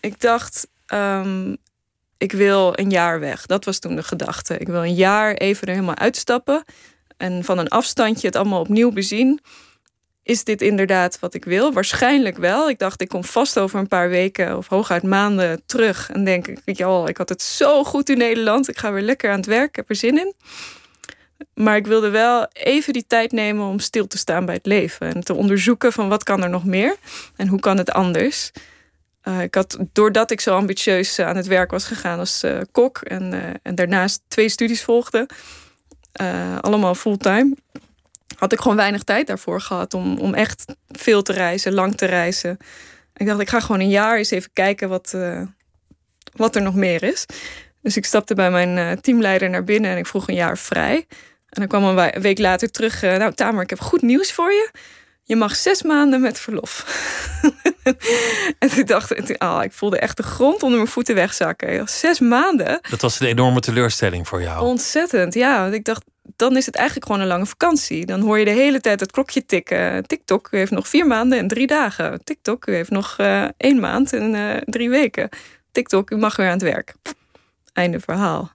[0.00, 1.54] ik dacht, ehm,
[2.18, 3.46] ik wil een jaar weg.
[3.46, 4.58] Dat was toen de gedachte.
[4.58, 6.64] Ik wil een jaar even er helemaal uitstappen.
[7.16, 9.40] En van een afstandje het allemaal opnieuw bezien.
[10.22, 11.72] Is dit inderdaad wat ik wil?
[11.72, 12.68] Waarschijnlijk wel.
[12.68, 16.10] Ik dacht, ik kom vast over een paar weken of hooguit maanden terug.
[16.10, 18.68] En denk ik, ik had het zo goed in Nederland.
[18.68, 19.68] Ik ga weer lekker aan het werk.
[19.68, 20.34] Ik heb er zin in.
[21.54, 25.14] Maar ik wilde wel even die tijd nemen om stil te staan bij het leven.
[25.14, 26.96] En te onderzoeken van wat kan er nog meer?
[27.36, 28.50] En hoe kan het anders?
[29.28, 32.60] Uh, ik had, doordat ik zo ambitieus uh, aan het werk was gegaan als uh,
[32.72, 35.28] kok en, en daarnaast twee studies volgde,
[36.60, 37.56] allemaal fulltime,
[38.36, 42.06] had ik gewoon weinig tijd daarvoor gehad om, om echt veel te reizen, lang te
[42.06, 42.56] reizen.
[43.16, 45.16] Ik dacht, ik ga gewoon een jaar eens even kijken wat,
[46.32, 47.26] wat er nog meer is.
[47.86, 51.06] Dus ik stapte bij mijn uh, teamleider naar binnen en ik vroeg een jaar vrij.
[51.48, 54.52] En dan kwam een week later terug, uh, nou Tamer, ik heb goed nieuws voor
[54.52, 54.70] je.
[55.22, 56.84] Je mag zes maanden met verlof.
[58.58, 61.88] en toen dacht ik, oh, ik voelde echt de grond onder mijn voeten wegzakken.
[61.88, 62.80] Zes maanden?
[62.90, 64.64] Dat was een enorme teleurstelling voor jou.
[64.64, 65.60] Ontzettend, ja.
[65.62, 66.04] Want ik dacht,
[66.36, 68.06] dan is het eigenlijk gewoon een lange vakantie.
[68.06, 70.06] Dan hoor je de hele tijd het klokje tikken.
[70.06, 72.24] TikTok, u heeft nog vier maanden en drie dagen.
[72.24, 75.28] TikTok, u heeft nog uh, één maand en uh, drie weken.
[75.72, 76.94] TikTok, u mag weer aan het werk.
[77.76, 78.52] Einde verhaal.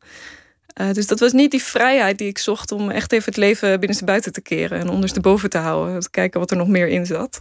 [0.81, 3.69] Uh, dus dat was niet die vrijheid die ik zocht om echt even het leven
[3.69, 5.99] binnenstebuiten te keren en ondersteboven te houden.
[5.99, 7.39] Te kijken wat er nog meer in zat.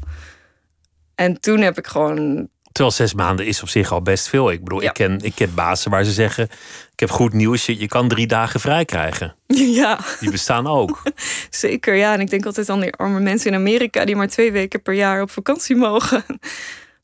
[1.14, 4.50] En toen heb ik gewoon Terwijl zes maanden is op zich al best veel.
[4.50, 6.44] Ik bedoel, ik, ken, ik ken bazen waar ze zeggen:
[6.92, 9.34] Ik heb goed nieuws, je, je kan drie dagen vrij krijgen.
[9.80, 9.98] Ja.
[10.20, 11.02] Die bestaan ook.
[11.50, 12.12] Zeker, ja.
[12.12, 14.94] En ik denk altijd aan die arme mensen in Amerika die maar twee weken per
[14.94, 16.24] jaar op vakantie mogen.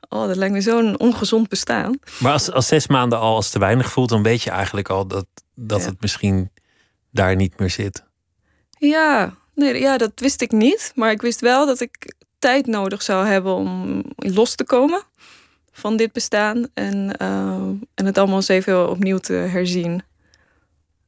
[0.08, 1.98] Oh, dat lijkt me zo'n ongezond bestaan.
[2.18, 5.06] Maar als, als zes maanden al als te weinig voelt, dan weet je eigenlijk al
[5.06, 6.50] dat, dat het misschien
[7.10, 8.04] daar niet meer zit.
[8.78, 10.92] Ja, nee, ja, dat wist ik niet.
[10.94, 15.02] Maar ik wist wel dat ik tijd nodig zou hebben om los te komen
[15.72, 16.66] van dit bestaan.
[16.74, 20.02] En, uh, en het allemaal eens even opnieuw te herzien.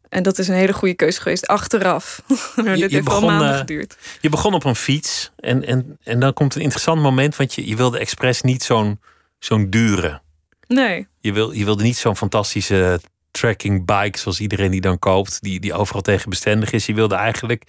[0.09, 2.23] En dat is een hele goede keuze geweest achteraf.
[2.27, 3.97] dit je heeft begon, al maanden uh, geduurd.
[4.21, 5.31] Je begon op een fiets.
[5.37, 7.37] En, en, en dan komt een interessant moment.
[7.37, 9.01] Want je, je wilde expres niet zo'n
[9.39, 10.21] zo'n dure.
[10.67, 11.07] Nee.
[11.21, 14.19] Je, wil, je wilde niet zo'n fantastische tracking bike.
[14.19, 15.43] Zoals iedereen die dan koopt.
[15.43, 16.87] Die, die overal tegen bestendig is.
[16.87, 17.63] Je wilde eigenlijk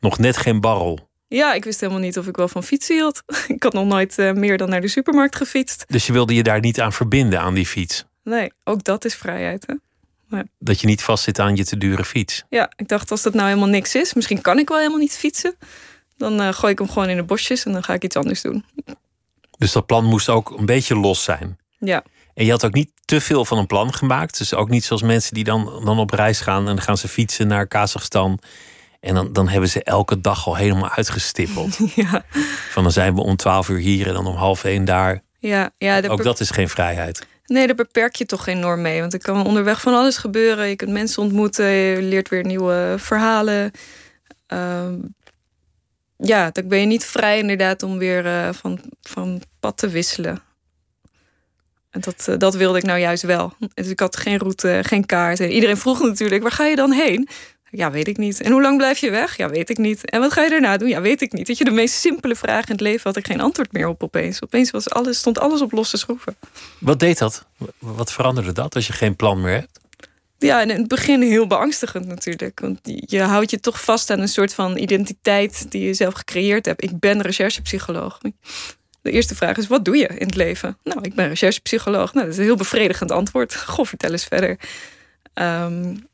[0.00, 1.08] nog net geen barrel.
[1.28, 3.22] Ja, ik wist helemaal niet of ik wel van fietsen hield.
[3.48, 5.84] Ik had nog nooit uh, meer dan naar de supermarkt gefietst.
[5.88, 8.04] Dus je wilde je daar niet aan verbinden, aan die fiets?
[8.22, 9.66] Nee, ook dat is vrijheid.
[9.66, 9.74] Hè?
[10.58, 12.44] Dat je niet vastzit aan je te dure fiets?
[12.48, 15.16] Ja, ik dacht als dat nou helemaal niks is, misschien kan ik wel helemaal niet
[15.16, 15.54] fietsen.
[16.16, 18.42] Dan uh, gooi ik hem gewoon in de bosjes en dan ga ik iets anders
[18.42, 18.64] doen.
[19.58, 21.58] Dus dat plan moest ook een beetje los zijn?
[21.78, 22.02] Ja.
[22.34, 24.38] En je had ook niet te veel van een plan gemaakt.
[24.38, 27.08] Dus ook niet zoals mensen die dan, dan op reis gaan en dan gaan ze
[27.08, 28.40] fietsen naar Kazachstan
[29.00, 31.78] en dan, dan hebben ze elke dag al helemaal uitgestippeld.
[31.94, 32.24] Ja.
[32.70, 35.22] Van dan zijn we om twaalf uur hier en dan om half één daar.
[35.38, 37.26] Ja, ja, Ook dat is geen vrijheid.
[37.48, 39.00] Nee, daar beperk je toch enorm mee.
[39.00, 40.68] Want er kan onderweg van alles gebeuren.
[40.68, 43.70] Je kunt mensen ontmoeten, je leert weer nieuwe verhalen.
[44.52, 44.92] Uh,
[46.16, 50.42] ja, dan ben je niet vrij inderdaad om weer uh, van, van pad te wisselen.
[51.90, 53.52] En dat, uh, dat wilde ik nou juist wel.
[53.74, 55.40] Dus ik had geen route, geen kaart.
[55.40, 57.28] En iedereen vroeg natuurlijk, waar ga je dan heen?
[57.70, 58.40] Ja, weet ik niet.
[58.40, 59.36] En hoe lang blijf je weg?
[59.36, 60.10] Ja, weet ik niet.
[60.10, 60.88] En wat ga je daarna doen?
[60.88, 61.46] Ja, weet ik niet.
[61.46, 64.02] Dat je de meest simpele vraag in het leven had ik geen antwoord meer op
[64.02, 64.42] opeens.
[64.42, 66.36] Opeens was alles, stond alles op losse schroeven.
[66.78, 67.46] Wat deed dat?
[67.78, 69.80] Wat veranderde dat als je geen plan meer hebt?
[70.38, 72.60] Ja, in het begin heel beangstigend natuurlijk.
[72.60, 76.66] Want je houdt je toch vast aan een soort van identiteit die je zelf gecreëerd
[76.66, 76.82] hebt.
[76.82, 78.18] Ik ben recherchepsycholoog.
[79.02, 80.78] De eerste vraag is: wat doe je in het leven?
[80.84, 82.12] Nou, ik ben recherchepsycholoog.
[82.12, 83.56] Nou, dat is een heel bevredigend antwoord.
[83.56, 84.58] Goh, vertel eens verder.
[85.34, 86.07] Um,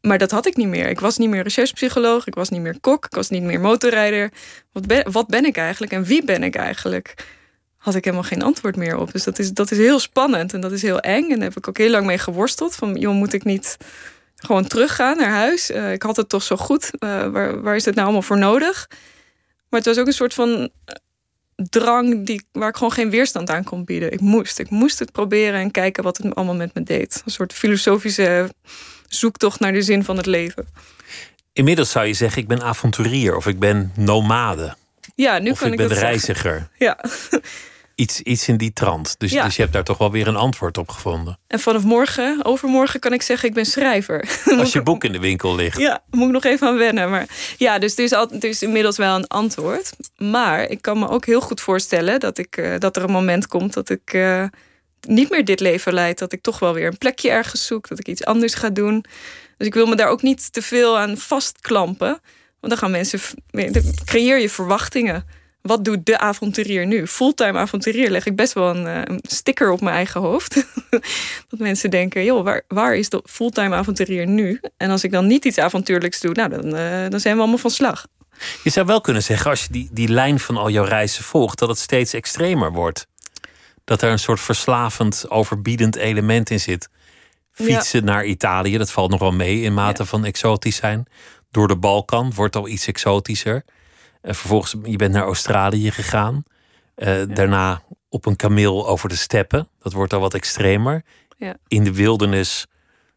[0.00, 0.88] maar dat had ik niet meer.
[0.88, 4.32] Ik was niet meer recherchepsycholoog, ik was niet meer kok, ik was niet meer motorrijder.
[4.72, 7.14] Wat ben, wat ben ik eigenlijk en wie ben ik eigenlijk?
[7.76, 9.12] Had ik helemaal geen antwoord meer op.
[9.12, 11.30] Dus dat is, dat is heel spannend en dat is heel eng.
[11.30, 12.74] En daar heb ik ook heel lang mee geworsteld.
[12.74, 13.76] Van, joh, moet ik niet
[14.36, 15.70] gewoon teruggaan naar huis?
[15.70, 16.90] Uh, ik had het toch zo goed.
[16.98, 18.86] Uh, waar, waar is het nou allemaal voor nodig?
[19.68, 20.70] Maar het was ook een soort van
[21.54, 24.12] drang die, waar ik gewoon geen weerstand aan kon bieden.
[24.12, 24.58] Ik moest.
[24.58, 27.22] Ik moest het proberen en kijken wat het allemaal met me deed.
[27.24, 28.50] Een soort filosofische
[29.14, 30.68] zoektocht naar de zin van het leven.
[31.52, 34.74] Inmiddels zou je zeggen, ik ben avonturier of ik ben nomade.
[35.14, 36.34] Ja, nu of kan ik, ik ben dat reiziger.
[36.44, 36.70] Zeggen.
[36.78, 36.98] Ja.
[37.94, 39.14] Iets, iets in die trant.
[39.18, 39.44] Dus, Ja.
[39.44, 41.38] dus je hebt daar toch wel weer een antwoord op gevonden.
[41.46, 44.28] En vanaf morgen, overmorgen, kan ik zeggen, ik ben schrijver.
[44.58, 45.78] Als je boek in de winkel ligt.
[45.78, 47.10] Ja, moet ik nog even aan wennen.
[47.10, 49.92] Maar ja, dus er is, al, er is inmiddels wel een antwoord.
[50.16, 53.46] Maar ik kan me ook heel goed voorstellen dat, ik, eh, dat er een moment
[53.46, 54.44] komt dat ik eh,
[55.08, 56.18] niet meer dit leven leid.
[56.18, 57.88] Dat ik toch wel weer een plekje ergens zoek.
[57.88, 59.04] Dat ik iets anders ga doen.
[59.56, 62.20] Dus ik wil me daar ook niet te veel aan vastklampen.
[62.60, 63.20] Want dan gaan mensen.
[63.50, 65.24] dan creëer je verwachtingen.
[65.62, 67.06] Wat doet de avonturier nu?
[67.06, 70.54] Fulltime avonturier leg ik best wel een, eh, sticker op mijn eigen hoofd.
[71.48, 74.60] dat mensen denken: joh, waar, waar is de fulltime avonturier nu?
[74.76, 77.58] En als ik dan niet iets avontuurlijks doe, nou, dan, eh, dan zijn we allemaal
[77.58, 78.06] van slag.
[78.62, 81.58] Je zou wel kunnen zeggen, als je die, die lijn van al jouw reizen volgt,
[81.58, 83.06] dat het steeds extremer wordt.
[83.84, 86.88] Dat er een soort verslavend, overbiedend element in zit.
[87.52, 91.06] Fietsen naar Italië, dat valt nog wel mee in mate van exotisch zijn.
[91.50, 93.64] Door de Balkan wordt al iets exotischer.
[94.22, 96.42] En vervolgens, je bent naar Australië gegaan.
[96.94, 99.68] Eh, Daarna op een kameel over de steppen.
[99.82, 101.04] Dat wordt al wat extremer.
[101.36, 101.56] Ja.
[101.68, 102.66] In de wildernis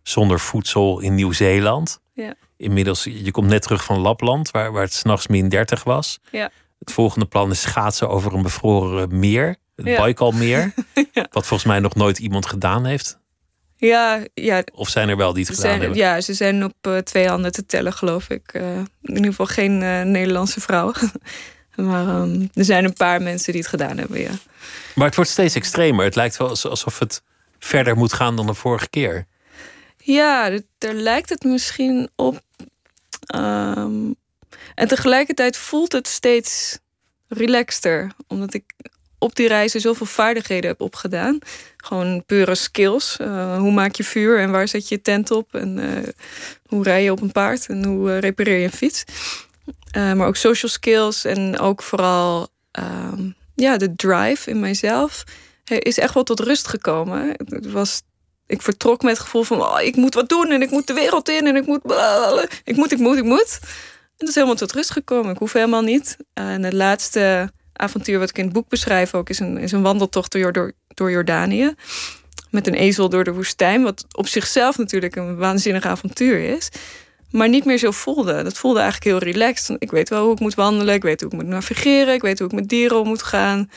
[0.03, 1.99] zonder voedsel in Nieuw-Zeeland.
[2.13, 2.33] Ja.
[2.57, 6.19] Inmiddels, je komt net terug van Lapland, waar, waar het s'nachts min 30 was.
[6.31, 6.49] Ja.
[6.79, 9.55] Het volgende plan is schaatsen over een bevroren meer.
[9.75, 9.97] Het Ja.
[9.97, 10.73] Baikalmeer.
[11.11, 11.27] Ja.
[11.31, 13.19] Wat volgens mij nog nooit iemand gedaan heeft.
[13.75, 15.97] Ja, ja, Of zijn er wel die het gedaan zijn, hebben?
[15.99, 18.53] ja, ze zijn op eh, twee handen te tellen, geloof ik.
[18.53, 20.95] Eh, in ieder geval geen eh, Nederlandse vrouwen.
[21.75, 24.31] maar ehm, er zijn een paar mensen die het gedaan hebben, ja.
[24.95, 26.05] Maar het wordt steeds extremer.
[26.05, 27.21] Het lijkt wel als- alsof het
[27.59, 29.25] verder moet gaan dan de vorige keer.
[29.97, 32.41] Ja, daar lijkt het misschien op.
[33.25, 34.11] Ehm,
[34.75, 36.77] en tegelijkertijd voelt het steeds
[37.27, 38.11] relaxter.
[38.27, 38.63] Omdat ik
[39.23, 41.39] op die reizen zoveel vaardigheden heb opgedaan.
[41.77, 43.17] Gewoon pure skills.
[43.21, 45.55] Uh, hoe maak je vuur en waar zet je je tent op?
[45.55, 46.07] En uh,
[46.65, 49.03] hoe rij je op een paard en hoe uh, repareer je een fiets?
[49.93, 55.23] maar ook social skills en ook vooral ehm, ja, de drive in mijzelf
[55.63, 57.35] is echt wel tot rust gekomen.
[57.45, 58.01] Het was
[58.47, 60.93] ik vertrok met het gevoel van oh, ik moet wat doen en ik moet de
[60.93, 61.81] wereld in en ik moet
[62.63, 63.59] ik moet, ik moet, ik moet.
[63.61, 65.31] En dat is helemaal tot rust gekomen.
[65.31, 66.17] Ik hoef helemaal niet.
[66.33, 69.81] En het laatste avontuur wat ik in het boek beschrijf ook is een, is een
[69.81, 71.73] wandeltocht door, door, door Jordanië.
[72.49, 73.83] Met een ezel door de woestijn.
[73.83, 76.69] Wat op zichzelf natuurlijk een waanzinnig avontuur is.
[77.31, 78.43] Maar niet meer zo voelde.
[78.43, 79.75] Dat voelde eigenlijk heel relaxed.
[79.79, 80.93] Ik weet wel hoe ik moet wandelen.
[80.93, 82.13] Ik weet hoe ik moet navigeren.
[82.13, 83.69] Ik weet hoe ik met dieren om moet gaan.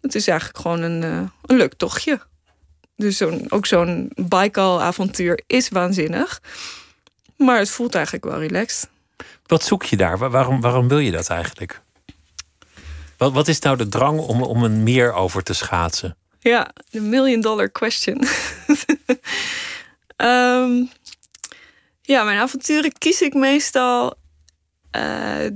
[0.00, 2.20] Het is eigenlijk gewoon een, uh, een leuk tochtje.
[2.96, 6.40] Dus ook zo'n Baikal-avontuur is waanzinnig.
[7.36, 8.90] Maar het voelt eigenlijk wel relaxed.
[9.46, 10.18] Wat zoek je daar?
[10.30, 11.80] Waarom, waarom wil je dat eigenlijk?
[13.22, 16.16] Wat, wat is nou de drang om, om een meer over te schaatsen?
[16.40, 18.24] Ja, de million dollar question.
[20.16, 20.90] um,
[22.12, 24.14] ja, mijn avonturen kies ik meestal
[24.96, 25.46] uh,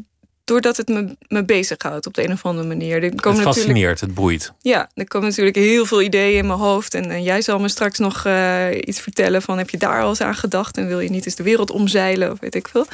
[0.45, 3.03] doordat het me, me bezighoudt op de een of andere manier.
[3.03, 4.53] Er komen het fascineert, het boeit.
[4.61, 6.95] Ja, er komen natuurlijk heel veel ideeën in mijn hoofd.
[6.95, 9.59] En, en jij zal me straks nog uh, iets vertellen van...
[9.59, 12.33] heb je daar al eens aan gedacht en wil je niet eens de wereld omzeilen
[12.33, 12.87] of weet ik veel.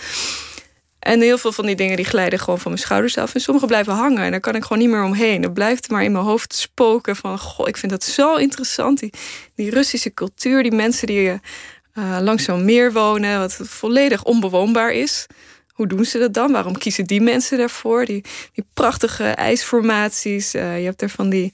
[1.03, 3.35] En heel veel van die dingen die glijden gewoon van mijn schouders af.
[3.35, 5.41] En sommige blijven hangen en daar kan ik gewoon niet meer omheen.
[5.41, 7.39] Dat blijft maar in mijn hoofd spoken van...
[7.39, 9.13] goh, ik vind dat zo interessant, die,
[9.55, 10.63] die Russische cultuur...
[10.63, 13.39] die mensen die uh, langs zo'n meer wonen...
[13.39, 15.27] wat volledig onbewoonbaar is...
[15.73, 16.53] Hoe doen ze dat dan?
[16.53, 18.05] Waarom kiezen die mensen daarvoor?
[18.05, 20.55] Die, die prachtige ijsformaties.
[20.55, 21.53] Uh, je hebt er van die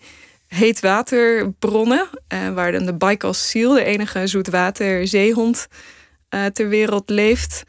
[0.49, 2.09] heetwaterbronnen.
[2.33, 5.67] Uh, waar dan de Baikal Seal, de enige zoetwaterzeehond
[6.53, 7.63] ter wereld, leeft.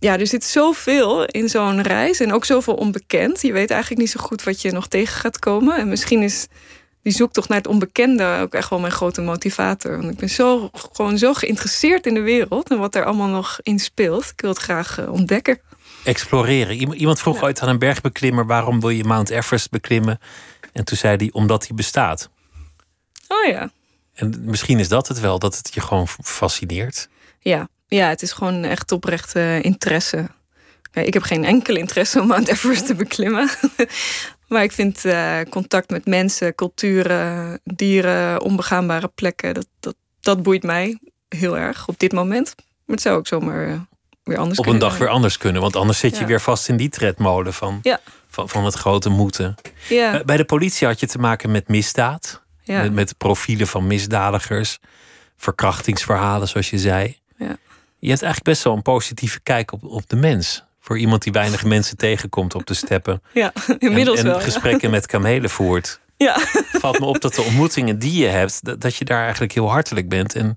[0.00, 2.20] Ja, er zit zoveel in zo'n reis.
[2.20, 3.42] En ook zoveel onbekend.
[3.42, 5.76] Je weet eigenlijk niet zo goed wat je nog tegen gaat komen.
[5.76, 6.46] En misschien is
[7.02, 9.96] die zoektocht naar het onbekende ook echt wel mijn grote motivator.
[9.96, 13.58] Want ik ben zo, gewoon zo geïnteresseerd in de wereld en wat er allemaal nog
[13.62, 14.24] in speelt.
[14.24, 15.60] Ik wil het graag uh, ontdekken.
[16.04, 16.94] Exploreren.
[16.94, 20.18] Iemand vroeg ooit aan een bergbeklimmer: waarom wil je Mount Everest beklimmen?
[20.72, 22.30] En toen zei hij: omdat hij bestaat.
[23.28, 23.70] Oh ja.
[24.14, 27.08] En misschien is dat het wel, dat het je gewoon fascineert.
[27.40, 30.28] Ja, ja het is gewoon echt oprechte interesse.
[30.92, 33.48] Ik heb geen enkele interesse om Mount Everest te beklimmen.
[34.48, 40.62] Maar ik vind uh, contact met mensen, culturen, dieren, onbegaanbare plekken, dat, dat, dat boeit
[40.62, 40.98] mij
[41.28, 42.54] heel erg op dit moment.
[42.56, 43.80] Maar het zou ook zomaar uh,
[44.22, 44.82] weer anders op kunnen.
[44.82, 47.54] Op een dag weer anders kunnen, want anders zit je weer vast in die tredmolen
[47.54, 48.00] van, ja.
[48.28, 49.54] van, van het grote moeten.
[49.88, 50.14] Ja.
[50.14, 54.78] Uh, bij de politie had je te maken met misdaad, met, met profielen van misdadigers,
[55.36, 57.18] verkrachtingsverhalen, zoals je zei.
[57.36, 57.56] Ja.
[57.98, 61.32] Je hebt eigenlijk best wel een positieve kijk op, op de mens voor iemand die
[61.32, 63.22] weinig mensen tegenkomt op de steppen.
[63.32, 64.40] Ja, inmiddels en, en wel.
[64.40, 66.00] gesprekken met kamelen voert.
[66.16, 66.36] Ja.
[66.72, 70.08] Valt me op dat de ontmoetingen die je hebt, dat, je daar eigenlijk heel hartelijk
[70.08, 70.34] bent.
[70.34, 70.54] En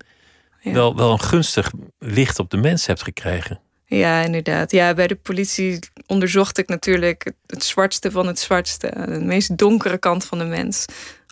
[0.63, 3.59] wel, wel een gunstig licht op de mens hebt gekregen.
[3.85, 4.71] Ja, inderdaad.
[4.71, 8.93] Ja, bij de politie onderzocht ik natuurlijk het zwartste van het zwartste.
[9.05, 10.85] De meest donkere kant van de mens.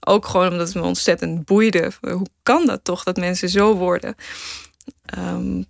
[0.05, 1.91] Ook gewoon omdat het me ontzettend boeide.
[2.01, 4.15] Hoe kan dat toch, dat mensen zo worden?
[5.17, 5.65] Um,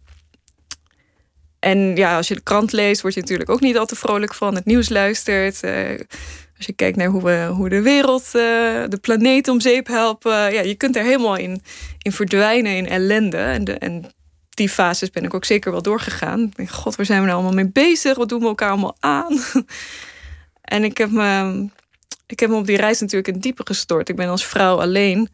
[1.60, 4.34] en ja, als je de krant leest, word je natuurlijk ook niet al te vrolijk
[4.34, 4.56] van.
[4.56, 5.64] Het nieuws luistert.
[5.64, 6.00] Uh,
[6.58, 8.34] als je kijkt naar hoe we hoe de wereld, uh,
[8.88, 10.54] de planeet om zeep helpen.
[10.54, 11.62] Ja, je kunt er helemaal in,
[12.02, 13.38] in verdwijnen in ellende.
[13.38, 14.14] En, en
[14.50, 16.52] die fases ben ik ook zeker wel doorgegaan.
[16.68, 18.18] God, waar zijn we nou allemaal mee bezig?
[18.18, 19.40] Wat doen we elkaar allemaal aan?
[20.62, 21.68] en ik heb, me,
[22.28, 24.10] ik heb me op die reis natuurlijk in diepe gestort.
[24.10, 25.30] Ik ben als vrouw alleen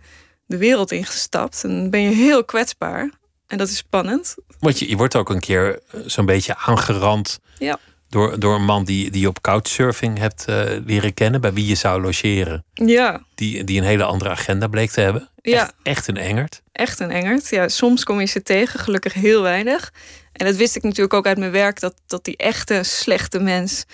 [0.45, 1.63] de wereld ingestapt.
[1.63, 3.09] En ben je heel kwetsbaar.
[3.55, 4.35] En dat is spannend.
[4.59, 7.79] Want je, je wordt ook een keer eh, zo'n beetje aangerand ja.
[8.09, 11.65] door, door een man die, die je op couchsurfing hebt uh, leren kennen, bij wie
[11.65, 12.63] je zou logeren.
[12.73, 13.21] Ja.
[13.35, 15.29] Die, die een hele andere agenda bleek te hebben.
[15.41, 15.61] Ja.
[15.61, 16.61] Echt, echt een engert.
[16.71, 17.49] Echt een engert.
[17.49, 19.93] Ja, soms kom je ze tegen, gelukkig heel weinig.
[20.31, 23.85] En dat wist ik natuurlijk ook uit mijn werk, dat, dat die echte slechte mens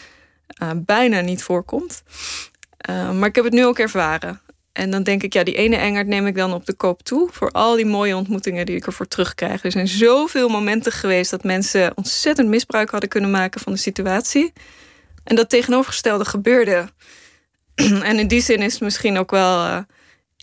[0.63, 2.03] uh, bijna niet voorkomt.
[2.89, 4.41] Uh, maar ik heb het nu ook ervaren.
[4.73, 7.29] En dan denk ik, ja, die ene engert neem ik dan op de koop toe.
[7.31, 9.63] Voor al die mooie ontmoetingen die ik ervoor terugkrijg.
[9.63, 14.53] Er zijn zoveel momenten geweest dat mensen ontzettend misbruik hadden kunnen maken van de situatie.
[15.23, 16.89] En dat tegenovergestelde gebeurde.
[18.09, 19.77] en in die zin is het misschien ook wel uh,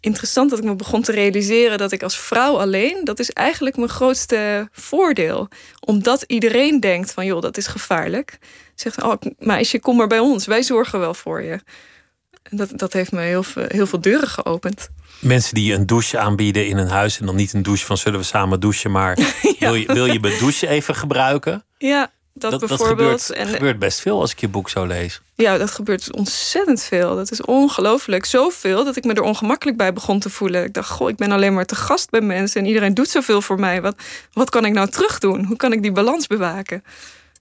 [0.00, 3.76] interessant dat ik me begon te realiseren dat ik als vrouw alleen, dat is eigenlijk
[3.76, 5.48] mijn grootste voordeel.
[5.80, 8.38] Omdat iedereen denkt van, joh, dat is gevaarlijk.
[8.74, 11.60] Zegt, oh, meisje, kom maar bij ons, wij zorgen wel voor je.
[12.50, 14.88] Dat, dat heeft me heel veel, heel veel deuren geopend.
[15.20, 18.18] Mensen die een douche aanbieden in een huis en dan niet een douche van zullen
[18.18, 19.18] we samen douchen, maar
[19.58, 21.64] wil, je, wil je mijn douche even gebruiken?
[21.78, 22.10] Ja.
[22.38, 23.22] Dat, bijvoorbeeld.
[23.22, 25.20] gebeurt, en, gebeurt best veel als ik je boek zo lees.
[25.34, 27.16] Ja, dat gebeurt ontzettend veel.
[27.16, 28.24] Dat is ongelooflijk.
[28.24, 30.64] Zoveel dat ik me er ongemakkelijk bij begon te voelen.
[30.64, 33.42] Ik dacht, goh, ik ben alleen maar te gast bij mensen en iedereen doet zoveel
[33.42, 33.82] voor mij.
[33.82, 33.94] Wat,
[34.32, 35.44] wat kan ik nou terug doen?
[35.44, 36.84] Hoe kan ik die balans bewaken?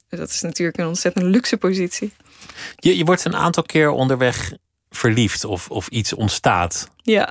[0.09, 2.13] Dat is natuurlijk een ontzettend luxe positie.
[2.75, 4.51] Je, je wordt een aantal keer onderweg
[4.97, 6.89] verliefd of, of iets ontstaat.
[7.01, 7.29] Ja.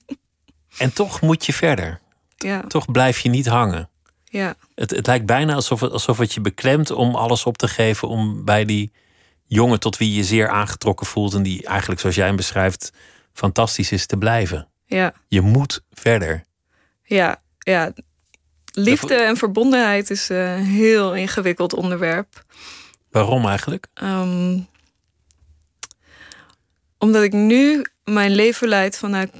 [0.78, 2.00] en toch moet je verder.
[2.36, 2.60] Ja.
[2.60, 3.88] Toch blijf je niet hangen.
[4.24, 4.54] Ja.
[4.74, 8.08] Het, het lijkt bijna alsof het, alsof het je beklemt om alles op te geven
[8.08, 8.92] om bij die
[9.46, 12.92] jongen tot wie je zeer aangetrokken voelt en die eigenlijk, zoals jij hem beschrijft,
[13.32, 14.68] fantastisch is te blijven.
[14.86, 15.12] Ja.
[15.28, 16.44] Je moet verder.
[17.02, 17.92] Ja, ja.
[18.72, 22.44] Liefde en verbondenheid is een heel ingewikkeld onderwerp.
[23.10, 23.86] Waarom eigenlijk?
[24.02, 24.68] Um,
[26.98, 29.30] omdat ik nu mijn leven leid vanuit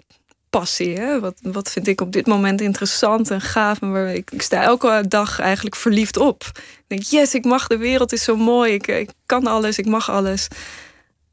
[0.51, 0.99] passie.
[0.99, 1.21] Hè?
[1.21, 3.81] Wat, wat vind ik op dit moment interessant en gaaf.
[3.81, 6.45] En waar ik, ik sta elke dag eigenlijk verliefd op.
[6.55, 8.73] Ik denk, yes, ik mag, de wereld is zo mooi.
[8.73, 10.49] Ik, ik kan alles, ik mag alles.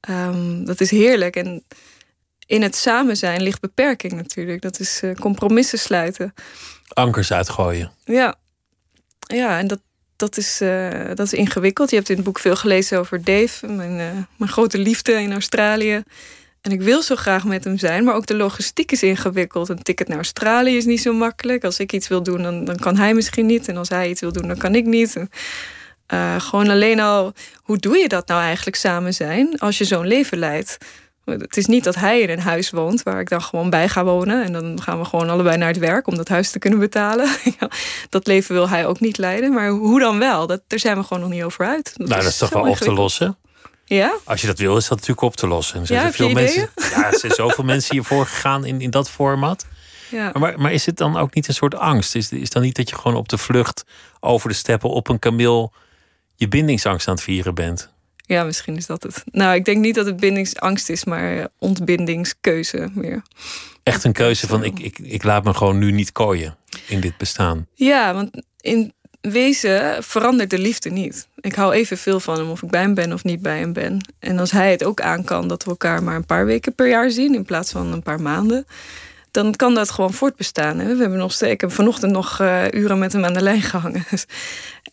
[0.09, 1.35] Um, dat is heerlijk.
[1.35, 1.63] En
[2.45, 4.61] in het samen zijn ligt beperking natuurlijk.
[4.61, 6.33] Dat is uh, compromissen sluiten.
[6.87, 7.91] Ankers uitgooien.
[8.03, 8.35] Ja,
[9.19, 9.79] ja en dat,
[10.15, 11.89] dat, is, uh, dat is ingewikkeld.
[11.89, 15.31] Je hebt in het boek veel gelezen over Dave, mijn, uh, mijn grote liefde in
[15.31, 16.03] Australië.
[16.61, 19.69] En ik wil zo graag met hem zijn, maar ook de logistiek is ingewikkeld.
[19.69, 21.63] Een ticket naar Australië is niet zo makkelijk.
[21.63, 23.67] Als ik iets wil doen, dan, dan kan hij misschien niet.
[23.67, 25.15] En als hij iets wil doen, dan kan ik niet.
[26.13, 30.07] Uh, gewoon alleen al, hoe doe je dat nou eigenlijk samen zijn als je zo'n
[30.07, 30.77] leven leidt?
[31.25, 34.03] Het is niet dat hij in een huis woont waar ik dan gewoon bij ga
[34.03, 34.43] wonen.
[34.43, 37.29] En dan gaan we gewoon allebei naar het werk om dat huis te kunnen betalen.
[38.09, 39.53] dat leven wil hij ook niet leiden.
[39.53, 40.47] Maar hoe dan wel?
[40.47, 41.93] Dat, daar zijn we gewoon nog niet over uit.
[41.95, 43.37] Dat nou, dat is toch wel op te lossen?
[43.85, 44.17] Ja?
[44.23, 45.79] Als je dat wil, is dat natuurlijk op te lossen.
[45.79, 49.09] Er zijn ja, veel mensen, ja, er zijn zoveel mensen hiervoor gegaan in, in dat
[49.09, 49.65] format.
[50.09, 50.31] Ja.
[50.33, 52.15] Maar, maar is het dan ook niet een soort angst?
[52.15, 53.85] Is, is dan niet dat je gewoon op de vlucht
[54.19, 55.73] over de steppen op een kameel
[56.35, 57.93] je bindingsangst aan het vieren bent?
[58.27, 59.23] Ja, misschien is dat het.
[59.31, 63.21] Nou, ik denk niet dat het bindingsangst is, maar ontbindingskeuze meer.
[63.83, 66.57] Echt een keuze van ik, ik, ik laat me gewoon nu niet kooien
[66.87, 67.67] in dit bestaan.
[67.73, 71.27] Ja, want in wezen verandert de liefde niet.
[71.39, 74.13] Ik hou evenveel van hem of ik bij hem ben of niet bij hem ben.
[74.19, 76.87] En als hij het ook aan kan dat we elkaar maar een paar weken per
[76.87, 78.65] jaar zien in plaats van een paar maanden,
[79.31, 80.77] dan kan dat gewoon voortbestaan.
[80.77, 83.61] We hebben nog steeds, ik heb vanochtend nog uh, uren met hem aan de lijn
[83.61, 84.05] gehangen.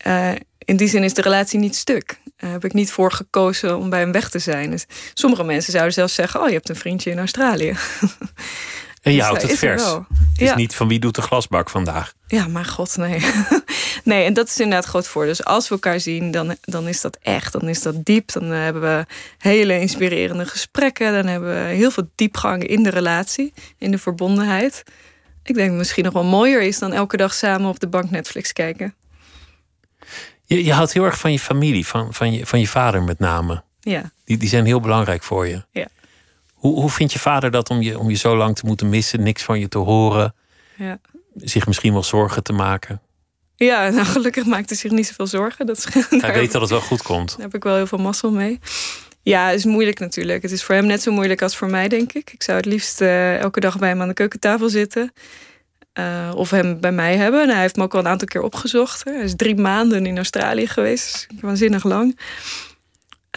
[0.07, 0.31] Uh,
[0.65, 2.21] in die zin is de relatie niet stuk.
[2.37, 4.71] Daar heb ik niet voor gekozen om bij hem weg te zijn.
[4.71, 7.77] Dus sommige mensen zouden zelfs zeggen: Oh, je hebt een vriendje in Australië.
[9.03, 9.85] En je dus houdt het vers.
[9.85, 10.05] Het
[10.37, 10.55] is ja.
[10.55, 12.13] niet van wie doet de glasbak vandaag.
[12.27, 13.21] Ja, maar god, nee.
[14.05, 15.27] nee, en dat is inderdaad groot voor.
[15.27, 17.53] Dus als we elkaar zien, dan, dan is dat echt.
[17.53, 18.33] Dan is dat diep.
[18.33, 19.07] Dan hebben we
[19.39, 21.13] hele inspirerende gesprekken.
[21.13, 24.83] Dan hebben we heel veel diepgang in de relatie, in de verbondenheid.
[25.43, 27.89] Ik denk dat het misschien nog wel mooier is dan elke dag samen op de
[27.89, 28.95] bank Netflix kijken.
[30.45, 33.19] Je, je houdt heel erg van je familie, van, van, je, van je vader met
[33.19, 33.63] name.
[33.81, 34.11] Ja.
[34.25, 35.65] Die, die zijn heel belangrijk voor je.
[35.71, 35.87] Ja.
[36.53, 39.23] Hoe, hoe vindt je vader dat om je, om je zo lang te moeten missen,
[39.23, 40.35] niks van je te horen?
[40.77, 40.99] Ja.
[41.35, 43.01] Zich misschien wel zorgen te maken?
[43.57, 45.67] Ja, nou gelukkig maakt hij zich niet zoveel zorgen.
[45.67, 45.87] Dat is,
[46.21, 47.31] hij weet dat het wel goed komt.
[47.31, 48.59] Daar heb ik wel heel veel mazzel mee.
[49.23, 50.43] Ja, het is moeilijk natuurlijk.
[50.43, 52.33] Het is voor hem net zo moeilijk als voor mij, denk ik.
[52.33, 55.13] Ik zou het liefst uh, elke dag bij hem aan de keukentafel zitten.
[55.99, 57.43] Uh, of hem bij mij hebben.
[57.43, 59.05] En hij heeft me ook al een aantal keer opgezocht.
[59.05, 61.27] Hij is drie maanden in Australië geweest.
[61.41, 62.19] Waanzinnig lang.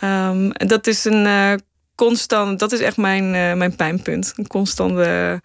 [0.03, 1.53] Um, dat is een uh,
[1.95, 4.33] constant, dat is echt mijn, uh, mijn pijnpunt.
[4.35, 5.41] Een constante.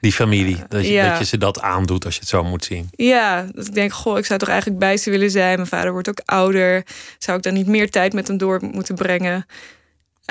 [0.00, 1.08] Die familie, dat je, ja.
[1.08, 2.88] dat je ze dat aandoet als je het zo moet zien.
[2.90, 5.56] Ja, dat ik denk, goh, ik zou toch eigenlijk bij ze willen zijn.
[5.56, 6.86] Mijn vader wordt ook ouder.
[7.18, 9.46] Zou ik dan niet meer tijd met hem door moeten brengen?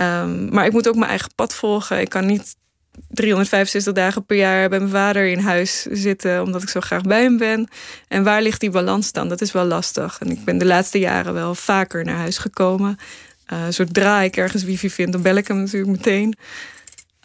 [0.02, 2.00] Um, maar ik moet ook mijn eigen pad volgen.
[2.00, 2.56] Ik kan niet
[3.10, 7.22] 365 dagen per jaar bij mijn vader in huis zitten, omdat ik zo graag bij
[7.22, 7.68] hem ben.
[8.08, 9.30] En waar ligt die balans dan?
[9.30, 10.18] Dat is wel lastig.
[10.20, 12.98] En ik ben de laatste jaren wel vaker naar huis gekomen.
[13.54, 16.36] Uh, zodra ik ergens wifi vind, dan bel ik hem natuurlijk meteen.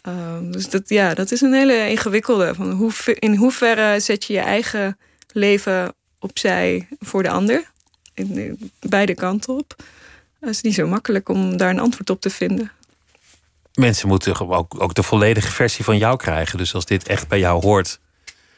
[0.07, 2.55] Uh, dus dat, ja, dat is een hele ingewikkelde.
[2.55, 4.97] Van hoe, in hoeverre zet je je eigen
[5.31, 7.71] leven opzij voor de ander?
[8.13, 9.75] In, beide kanten op.
[10.39, 12.71] Het is niet zo makkelijk om daar een antwoord op te vinden
[13.73, 16.57] mensen moeten ook, ook de volledige versie van jou krijgen.
[16.57, 17.99] Dus als dit echt bij jou hoort,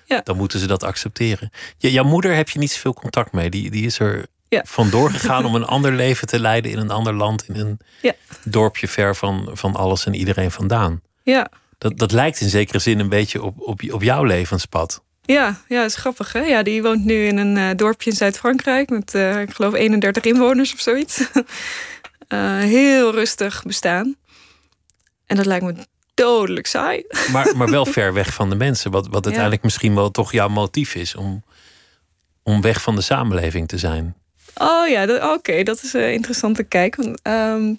[0.05, 0.21] ja.
[0.23, 1.51] dan moeten ze dat accepteren.
[1.77, 3.49] Ja, jouw moeder heb je niet zoveel contact mee.
[3.49, 4.63] Die, die is er ja.
[4.67, 8.13] vandoor gegaan om een ander leven te leiden in een ander land, in een ja.
[8.43, 11.01] dorpje ver van, van alles en iedereen vandaan.
[11.23, 11.51] Ja.
[11.77, 15.03] Dat, dat lijkt in zekere zin een beetje op, op, op jouw levenspad.
[15.21, 16.33] Ja, ja, dat is grappig.
[16.33, 16.39] Hè?
[16.39, 20.23] Ja, die woont nu in een uh, dorpje in Zuid-Frankrijk met, uh, ik geloof, 31
[20.23, 21.19] inwoners of zoiets.
[21.19, 24.15] uh, heel rustig bestaan.
[25.25, 25.75] En dat lijkt me
[26.13, 27.03] dodelijk saai.
[27.31, 28.91] Maar, maar wel ver weg van de mensen.
[28.91, 31.43] Wat, wat uiteindelijk misschien wel toch jouw motief is om,
[32.43, 34.15] om weg van de samenleving te zijn.
[34.55, 36.95] Oh ja, oké, dat is een interessante kijk.
[36.95, 37.73] Want, ehm,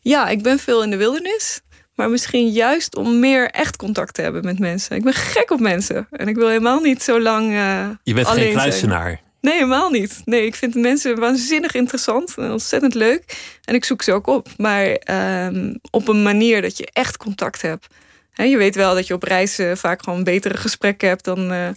[0.00, 1.60] ja, ik ben veel in de wildernis.
[1.94, 4.96] Maar misschien juist om meer echt contact te hebben met mensen.
[4.96, 6.06] Ik ben gek op mensen.
[6.10, 7.50] En ik wil helemaal niet zo lang.
[7.50, 9.20] Uh, je bent geen kluisenaar.
[9.40, 10.22] Nee, helemaal niet.
[10.24, 13.38] Nee, ik vind mensen waanzinnig interessant en ontzettend leuk.
[13.64, 14.48] En ik zoek ze ook op.
[14.56, 17.86] Maar ehm, op een manier dat je echt contact hebt.
[18.34, 21.68] je weet wel dat je op reis vaak gewoon betere gesprekken hebt dan uh,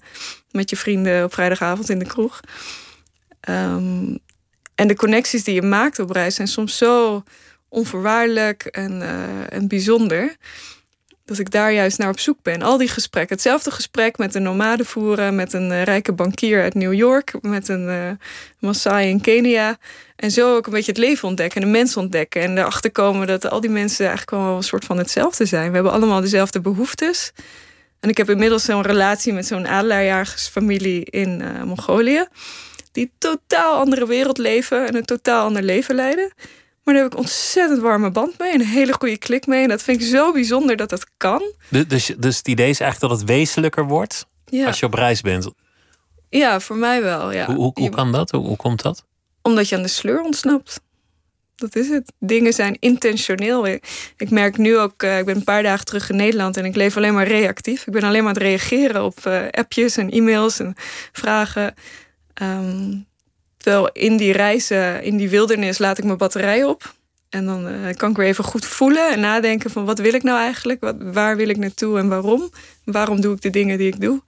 [0.52, 2.40] met je vrienden op vrijdagavond in de kroeg.
[3.50, 4.20] Um,
[4.76, 7.24] en de connecties die je maakt op reis zijn soms zo
[7.70, 10.36] onvoorwaardelijk en, uh, en bijzonder.
[11.26, 12.62] Dat ik daar juist naar op zoek ben.
[12.62, 13.36] Al die gesprekken.
[13.36, 17.68] Hetzelfde gesprek met een nomade voeren, met een uh, rijke bankier uit New York, met
[17.68, 18.12] een uh,
[18.60, 19.78] Maasai in Kenia.
[20.16, 22.42] En zo ook een beetje het leven ontdekken en de mensen ontdekken.
[22.42, 25.68] En erachter komen dat al die mensen eigenlijk wel een soort van hetzelfde zijn.
[25.68, 27.32] We hebben allemaal dezelfde behoeftes.
[28.00, 32.26] En ik heb inmiddels zo'n relatie met zo'n adelaarsjagersfamilie in uh, Mongolië.
[32.92, 36.34] Die totaal andere wereld leven en een totaal ander leven leiden.
[36.84, 38.54] Maar daar heb ik ontzettend warme band mee.
[38.54, 39.64] Een hele goede klik mee.
[39.64, 41.44] En dat vind ik zo bijzonder dat dat kan.
[41.70, 44.26] Dus, dus het idee is eigenlijk dat het wezenlijker wordt
[44.66, 45.50] als je op reis bent?
[46.30, 47.32] Ja, voor mij wel.
[47.32, 47.46] Ja.
[47.46, 48.32] Hoe, hoe, kan dat?
[48.32, 49.06] Hoe, hoe komt dat?
[49.42, 50.82] Omdat je aan de sleur ontsnapt.
[51.56, 52.14] Dat is het.
[52.20, 53.68] Dingen zijn intentioneel.
[54.18, 56.76] Ik merk nu ook, uh, ik ben een paar dagen terug in Nederland en ik
[56.76, 57.88] leef alleen maar reactief.
[57.88, 60.76] Ik ben alleen maar aan het reageren op uh, appjes en e-mails en
[61.12, 61.74] vragen.
[62.42, 63.06] Um,
[63.64, 66.94] Terwijl in die reizen, in die wildernis, laat ik mijn batterij op.
[67.30, 70.24] En dan uh, kan ik weer even goed voelen en nadenken van wat wil ik
[70.24, 70.82] nou eigenlijk?
[70.82, 72.50] Wat, waar wil ik naartoe en waarom?
[72.84, 74.22] Waarom doe ik de dingen die ik doe?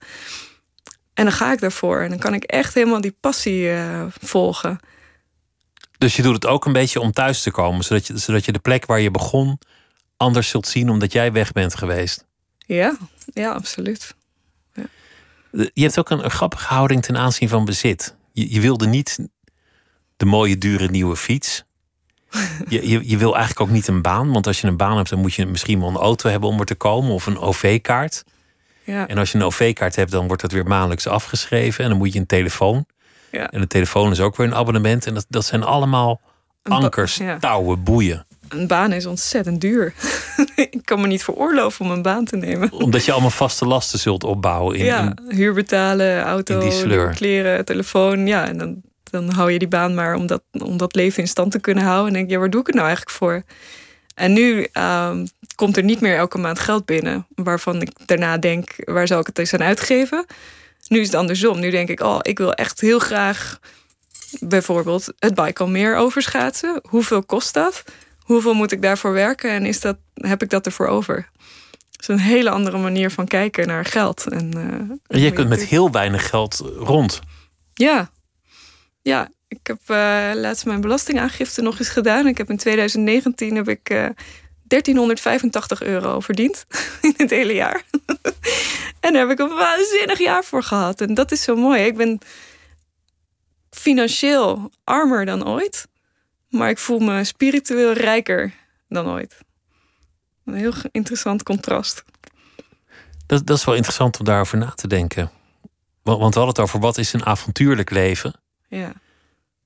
[1.14, 2.00] En dan ga ik daarvoor.
[2.00, 4.80] En dan kan ik echt helemaal die passie uh, volgen.
[5.98, 8.52] Dus je doet het ook een beetje om thuis te komen, zodat je, zodat je
[8.52, 9.58] de plek waar je begon
[10.16, 12.24] anders zult zien omdat jij weg bent geweest.
[12.66, 12.96] Ja,
[13.34, 14.14] ja, absoluut.
[14.72, 14.84] Ja.
[15.50, 19.18] Je hebt ook een, een grappige houding ten aanzien van bezit je, je wilde niet
[20.16, 21.64] de mooie, dure nieuwe fiets.
[22.68, 24.32] Je, je, je, wil eigenlijk ook niet een baan.
[24.32, 26.60] Want als je een baan hebt, dan moet je misschien wel een auto hebben om
[26.60, 27.10] er te komen.
[27.10, 28.24] Of een OV-kaart.
[28.84, 29.06] Ja.
[29.06, 31.84] En als je een OV-kaart hebt, dan wordt dat weer maandelijks afgeschreven.
[31.84, 32.86] En dan moet je een telefoon.
[33.30, 33.50] Ja.
[33.50, 35.06] En de telefoon is ook weer een abonnement.
[35.06, 36.20] En dat, dat zijn allemaal
[36.62, 38.26] ankers, touwen, boeien.
[38.48, 39.94] Een baan is ontzettend duur.
[40.54, 42.72] ik kan me niet veroorloven om een baan te nemen.
[42.72, 44.76] Omdat je allemaal vaste lasten zult opbouwen.
[44.76, 46.70] In, ja, huur betalen, auto,
[47.14, 48.26] kleren, telefoon.
[48.26, 51.28] Ja, en dan, dan hou je die baan maar om dat, om dat leven in
[51.28, 52.06] stand te kunnen houden.
[52.06, 53.42] En denk je, ja, waar doe ik het nou eigenlijk voor?
[54.14, 57.26] En nu um, komt er niet meer elke maand geld binnen.
[57.34, 60.26] Waarvan ik daarna denk, waar zal ik het eens aan uitgeven?
[60.88, 61.60] Nu is het andersom.
[61.60, 63.58] Nu denk ik, oh, ik wil echt heel graag
[64.40, 66.80] bijvoorbeeld het Baikalmeer overschaatsen.
[66.88, 67.84] Hoeveel kost dat?
[68.26, 71.28] Hoeveel moet ik daarvoor werken en is dat, heb ik dat ervoor over?
[71.90, 74.26] Dat is een hele andere manier van kijken naar geld.
[74.26, 74.50] En,
[75.08, 77.20] uh, je kunt met heel weinig geld rond.
[77.74, 78.10] Ja,
[79.02, 79.28] ja.
[79.48, 82.26] Ik heb uh, laatst mijn belastingaangifte nog eens gedaan.
[82.26, 84.10] Ik heb in 2019 heb ik uh, eh,
[84.62, 86.66] 1385 euro verdiend
[87.02, 87.82] in het hele jaar.
[89.00, 91.00] en daar heb ik een waanzinnig jaar voor gehad.
[91.00, 91.82] En dat is zo mooi.
[91.82, 92.18] Ik ben
[93.70, 95.86] financieel armer dan ooit.
[96.48, 98.54] Maar ik voel me spiritueel rijker
[98.88, 99.38] dan ooit.
[100.44, 102.04] Een heel interessant contrast.
[103.26, 105.30] Dat, dat is wel interessant om daarover na te denken.
[106.02, 108.34] Want, want we hadden het over wat is een avontuurlijk leven.
[108.68, 108.92] Ja.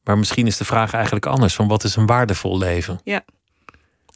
[0.03, 3.01] Maar misschien is de vraag eigenlijk anders: van wat is een waardevol leven?
[3.05, 3.25] Ja.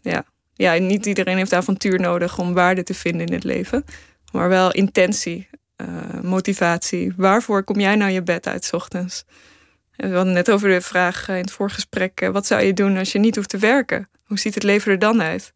[0.03, 0.25] Ja.
[0.55, 3.85] Ja, niet iedereen heeft avontuur nodig om waarde te vinden in het leven.
[4.33, 7.13] Maar wel intentie, uh, motivatie.
[7.17, 9.25] Waarvoor kom jij nou je bed uit ochtends?
[9.97, 13.13] We hadden net over de vraag in het voorgesprek: eh, wat zou je doen als
[13.13, 14.09] je niet hoeft te werken?
[14.25, 15.53] Hoe ziet het leven er dan uit?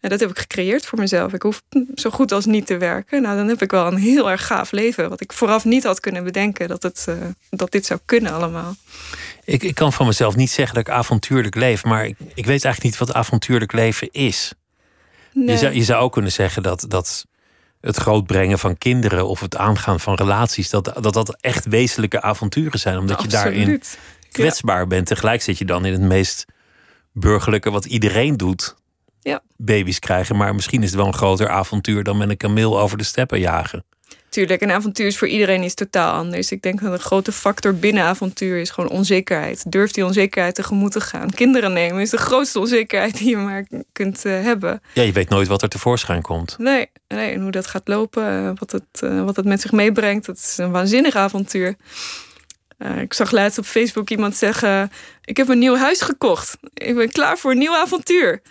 [0.00, 1.32] En dat heb ik gecreëerd voor mezelf.
[1.32, 1.62] Ik hoef
[1.94, 3.22] zo goed als niet te werken.
[3.22, 5.08] Nou, dan heb ik wel een heel erg gaaf leven.
[5.08, 7.14] Wat ik vooraf niet had kunnen bedenken dat, het, uh,
[7.50, 8.74] dat dit zou kunnen allemaal.
[9.44, 11.84] Ik, ik kan van mezelf niet zeggen dat ik avontuurlijk leef.
[11.84, 14.52] Maar ik, ik weet eigenlijk niet wat avontuurlijk leven is.
[15.32, 15.48] Nee.
[15.48, 17.26] Je, zou, je zou ook kunnen zeggen dat, dat
[17.80, 22.78] het grootbrengen van kinderen of het aangaan van relaties, dat dat, dat echt wezenlijke avonturen
[22.78, 22.98] zijn.
[22.98, 23.82] Omdat je daarin
[24.30, 25.06] kwetsbaar bent.
[25.06, 26.44] Tegelijk zit je dan in het meest
[27.12, 28.76] burgerlijke wat iedereen doet.
[29.20, 29.42] Ja.
[29.56, 30.36] Baby's krijgen.
[30.36, 33.40] Maar misschien is het wel een groter avontuur dan met een kameel over de steppen
[33.40, 33.84] jagen.
[34.28, 36.52] Tuurlijk, een avontuur is voor iedereen iets totaal anders.
[36.52, 39.72] Ik denk dat een grote factor binnen avontuur is gewoon onzekerheid.
[39.72, 41.30] Durf die onzekerheid tegemoet te gaan.
[41.30, 44.82] Kinderen nemen is de grootste onzekerheid die je maar kunt uh, hebben.
[44.92, 46.58] Ja, je weet nooit wat er tevoorschijn komt.
[46.58, 49.72] Nee, nee en hoe dat gaat lopen, uh, wat, het, uh, wat het met zich
[49.72, 50.26] meebrengt.
[50.26, 51.74] Dat is een waanzinnig avontuur.
[53.00, 54.90] ik zag laatst op Facebook iemand zeggen:
[55.24, 56.56] Ik heb een nieuw huis gekocht.
[56.74, 58.42] Ik ben klaar voor een nieuw avontuur.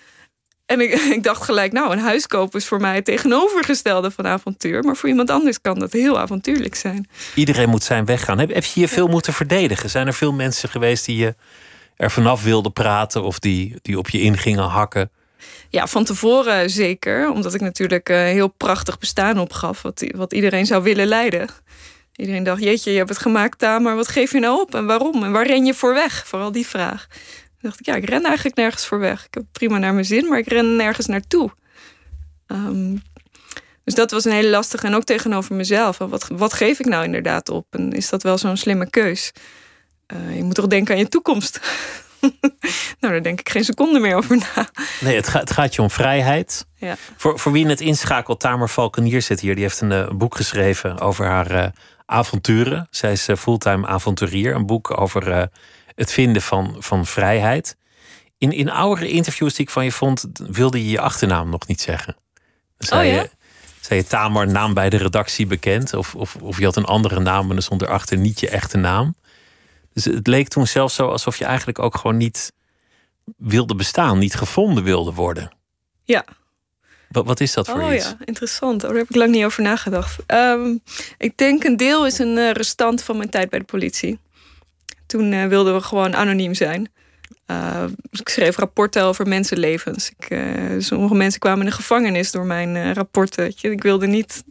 [0.68, 4.28] En ik, ik dacht gelijk, nou, een huis kopen is voor mij het tegenovergestelde van
[4.28, 4.84] avontuur.
[4.84, 7.10] Maar voor iemand anders kan dat heel avontuurlijk zijn.
[7.36, 8.40] Iedereen moet zijn weg gaan.
[8.40, 9.90] Heb, heb je je veel moeten verdedigen?
[9.90, 11.36] Zijn er veel mensen geweest die je
[11.96, 15.12] er vanaf wilden praten of die, die op je in gingen hakken?
[15.70, 17.32] Ja, van tevoren zeker.
[17.32, 19.82] Omdat ik natuurlijk een heel prachtig bestaan opgaf.
[19.82, 21.50] Wat, wat iedereen zou willen leiden.
[22.16, 25.24] Iedereen dacht, jeetje, je hebt het gemaakt, maar wat geef je nou op en waarom?
[25.24, 26.28] En waar ren je voor weg?
[26.28, 27.08] Vooral die vraag.
[27.68, 29.26] Dacht ik, ja, ik ren eigenlijk nergens voor weg.
[29.26, 31.52] Ik heb prima naar mijn zin, maar ik ren nergens naartoe.
[32.48, 33.02] Um,
[33.84, 34.88] dus dat was een hele lastige.
[34.88, 35.98] En ook tegenover mezelf.
[35.98, 37.66] Wat, wat geef ik nou inderdaad op?
[37.70, 39.32] En is dat wel zo'n slimme keus?
[40.14, 41.60] Uh, je moet toch denken aan je toekomst?
[43.00, 44.70] nou, daar denk ik geen seconde meer over na.
[45.00, 46.66] Nee, het, gaat, het gaat je om vrijheid.
[46.76, 46.96] Ja.
[47.18, 49.56] Voor, voor wie het inschakelt, Tamer Valkenier zit hier.
[49.56, 51.68] Die heeft een uh, boek geschreven over haar uh,
[52.06, 52.88] avonturen.
[52.90, 54.56] Zij is fulltime avonturier.
[54.56, 55.50] Een boek over
[55.98, 57.76] het vinden van, van vrijheid.
[58.38, 61.82] In, in oudere interviews die ik van je vond, wilde je je achternaam nog niet
[61.82, 62.16] zeggen.
[62.78, 63.22] Zei, oh, ja?
[63.22, 63.30] je,
[63.82, 65.94] zei je Tamer, naam bij de redactie bekend?
[65.94, 68.78] Of, of, of je had een andere naam en er stond erachter niet je echte
[68.78, 69.16] naam.
[69.94, 72.52] Dus het leek toen zelfs zo alsof je eigenlijk ook gewoon niet
[73.38, 75.52] wilde bestaan, niet gevonden wilde worden.
[76.04, 76.26] Ja.
[77.10, 78.06] Wat, wat is dat voor oh, iets?
[78.06, 78.84] ja, interessant.
[78.84, 80.18] Oh, daar heb ik lang niet over nagedacht.
[80.28, 80.82] Um,
[81.18, 84.20] ik denk een deel is een uh, restant van mijn tijd bij de politie.
[85.08, 86.92] Toen uh, wilden we gewoon anoniem zijn.
[87.48, 90.12] Uh, ik schreef rapporten over mensenlevens.
[90.18, 90.42] Ik, uh,
[90.78, 93.54] sommige mensen kwamen in de gevangenis door mijn uh, rapporten.
[93.62, 94.44] Ik wilde niet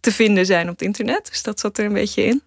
[0.00, 2.42] te vinden zijn op het internet, dus dat zat er een beetje in.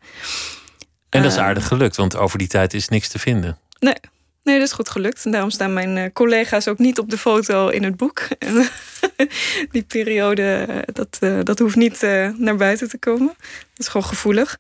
[1.10, 3.58] En dat is aardig gelukt, want over die tijd is niks te vinden.
[3.80, 3.96] Nee,
[4.44, 5.26] nee dat is goed gelukt.
[5.26, 8.28] En daarom staan mijn collega's ook niet op de foto in het boek.
[9.72, 12.02] Die periode, dat, dat hoeft niet
[12.38, 13.34] naar buiten te komen.
[13.38, 14.58] Dat is gewoon gevoelig.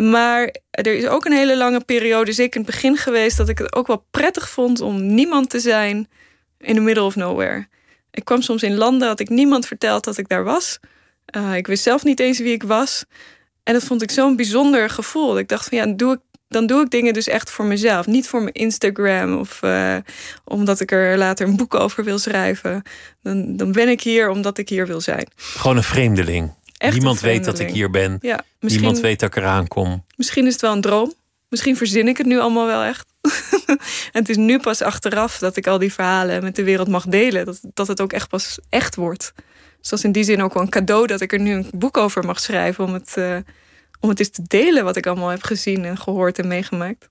[0.00, 3.58] Maar er is ook een hele lange periode, zeker in het begin geweest, dat ik
[3.58, 6.08] het ook wel prettig vond om niemand te zijn
[6.58, 7.66] in the middle of nowhere.
[8.10, 10.78] Ik kwam soms in landen, had ik niemand verteld dat ik daar was.
[11.36, 13.04] Uh, ik wist zelf niet eens wie ik was.
[13.62, 15.38] En dat vond ik zo'n bijzonder gevoel.
[15.38, 18.06] Ik dacht van ja, doe ik, dan doe ik dingen dus echt voor mezelf.
[18.06, 19.96] Niet voor mijn Instagram of uh,
[20.44, 22.82] omdat ik er later een boek over wil schrijven.
[23.22, 25.28] Dan, dan ben ik hier omdat ik hier wil zijn.
[25.36, 26.54] Gewoon een vreemdeling.
[26.80, 28.18] Echt Niemand weet dat ik hier ben.
[28.20, 30.04] Ja, Niemand weet dat ik eraan kom.
[30.16, 31.14] Misschien is het wel een droom.
[31.48, 33.12] Misschien verzin ik het nu allemaal wel echt.
[33.62, 33.78] en
[34.20, 37.46] het is nu pas achteraf dat ik al die verhalen met de wereld mag delen.
[37.46, 39.32] Dat, dat het ook echt pas echt wordt.
[39.80, 41.70] Dus dat is in die zin ook wel een cadeau dat ik er nu een
[41.74, 42.84] boek over mag schrijven.
[42.84, 43.36] Om het, uh,
[44.00, 47.08] om het eens te delen wat ik allemaal heb gezien en gehoord en meegemaakt.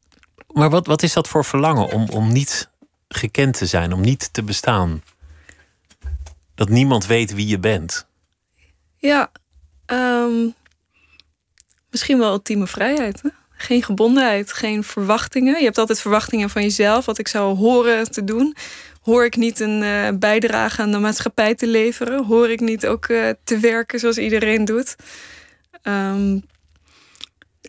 [0.48, 2.70] Maar wat, wat is dat voor verlangen om, om niet
[3.08, 5.04] gekend te zijn, om niet te bestaan?
[6.56, 8.08] Dat niemand weet wie je bent.
[8.98, 9.32] Ja,
[9.92, 10.54] Um,
[11.90, 13.22] misschien wel ultieme vrijheid.
[13.22, 13.30] Hè?
[13.52, 15.58] Geen gebondenheid, geen verwachtingen.
[15.58, 18.56] Je hebt altijd verwachtingen van jezelf, wat ik zou horen te doen.
[19.02, 22.26] Hoor ik niet een uh, bijdrage aan de maatschappij te leveren?
[22.26, 24.96] Hoor ik niet ook uh, te werken zoals iedereen doet?
[25.84, 26.44] Um,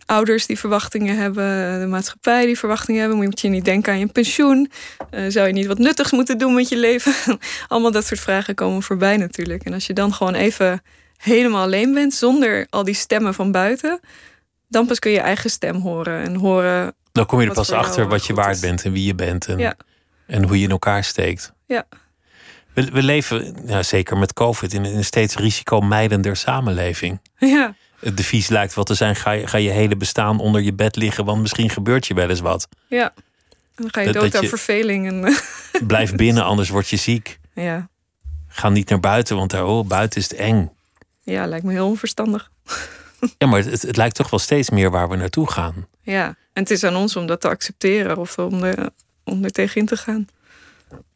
[0.05, 3.19] ouders die verwachtingen hebben, de maatschappij die verwachtingen hebben.
[3.19, 4.71] Moet je niet denken aan je pensioen?
[5.11, 7.13] Uh, zou je niet wat nuttigs moeten doen met je leven?
[7.67, 9.63] Allemaal dat soort vragen komen voorbij natuurlijk.
[9.63, 10.81] En als je dan gewoon even
[11.21, 13.99] helemaal alleen bent, zonder al die stemmen van buiten,
[14.67, 16.93] dan pas kun je eigen stem horen en horen.
[17.11, 18.61] Dan kom je er pas achter wat je waard is.
[18.61, 19.73] bent en wie je bent en, ja.
[20.27, 21.53] en hoe je in elkaar steekt.
[21.65, 21.85] Ja.
[22.73, 27.19] We, we leven, ja, zeker met COVID, in een steeds risicomijdender samenleving.
[27.37, 27.75] Ja.
[27.99, 30.95] Het devies lijkt wel te zijn: ga je, ga je hele bestaan onder je bed
[30.95, 32.67] liggen, want misschien gebeurt je wel eens wat.
[32.87, 33.13] Ja.
[33.75, 35.07] En dan ga je dood aan verveling.
[35.07, 35.35] En...
[35.87, 37.39] Blijf binnen, anders word je ziek.
[37.53, 37.89] Ja.
[38.47, 40.71] Ga niet naar buiten, want daar, oh, buiten is het eng.
[41.23, 42.51] Ja, lijkt me heel onverstandig.
[43.37, 45.87] Ja, maar het, het, lijkt toch wel steeds meer waar we naartoe gaan.
[46.01, 48.91] Ja, en het is aan ons om dat te accepteren of om, de,
[49.23, 50.27] om er tegenin te gaan.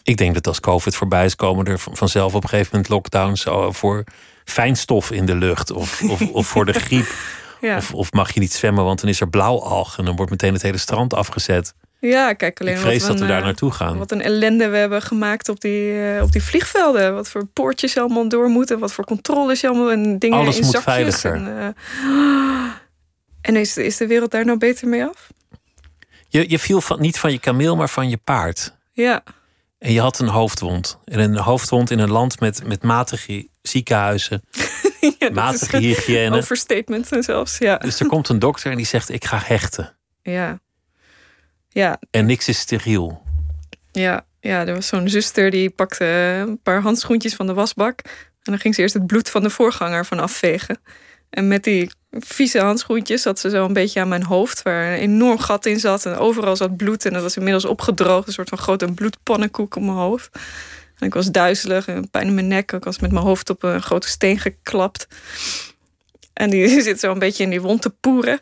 [0.04, 3.46] Ik denk dat als COVID voorbij is, komen er vanzelf op een gegeven moment lockdowns
[3.70, 4.04] voor
[4.44, 7.14] fijnstof in de lucht of, of, of voor de griep.
[7.62, 7.78] Ja.
[7.78, 10.54] Of, of mag je niet zwemmen, want dan is er blauwalg en dan wordt meteen
[10.54, 11.74] het hele strand afgezet.
[12.00, 13.98] Ja, kijk alleen Ik vrees wat dat we een, daar eh, naartoe gaan.
[13.98, 17.14] Wat een ellende we hebben gemaakt op die, uh, op die vliegvelden.
[17.14, 18.80] Wat voor poortjes je allemaal door moeten.
[18.80, 20.94] Wat voor controles je allemaal en dingen Alles in moet zakjes.
[20.94, 21.34] veiliger.
[21.34, 21.76] En,
[22.06, 22.72] uh,
[23.42, 25.32] en is, is de wereld daar nou beter mee af?
[26.28, 28.74] Je, je viel van, niet van je kameel, maar van je paard.
[28.92, 29.24] Ja.
[29.78, 31.00] En je had een hoofdwond.
[31.06, 34.44] En een hoofdwond in een land met, met matige ziekenhuizen.
[35.20, 36.38] ja matige hygiëne.
[36.38, 37.78] Overstatement en zelfs, ja.
[37.78, 39.96] Dus er komt een dokter en die zegt: Ik ga hechten.
[40.22, 40.60] Ja.
[41.76, 42.00] Ja.
[42.12, 43.22] En niks is steriel.
[43.92, 46.06] Ja, ja er was zo'n zuster die pakte
[46.48, 48.00] een paar handschoentjes van de wasbak.
[48.44, 50.80] En dan ging ze eerst het bloed van de voorganger van afvegen.
[51.30, 55.00] En met die vieze handschoentjes zat ze zo een beetje aan mijn hoofd, waar een
[55.00, 56.06] enorm gat in zat.
[56.06, 58.28] En overal zat bloed en dat was inmiddels opgedroogd.
[58.28, 60.30] Een soort van grote bloedpannenkoek op mijn hoofd.
[60.98, 62.72] En ik was duizelig en pijn in mijn nek.
[62.72, 65.08] Ik was met mijn hoofd op een grote steen geklapt.
[66.34, 68.40] En die zit zo een beetje in die wond te poeren.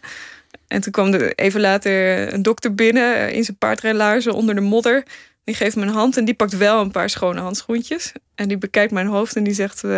[0.73, 4.61] En toen kwam er even later een dokter binnen eh, in zijn paardrijlaarzen onder de
[4.61, 5.03] modder.
[5.43, 8.11] Die geeft me een hand en die pakt wel een paar schone handschoentjes.
[8.35, 9.91] En die bekijkt mijn hoofd en die zegt: uh,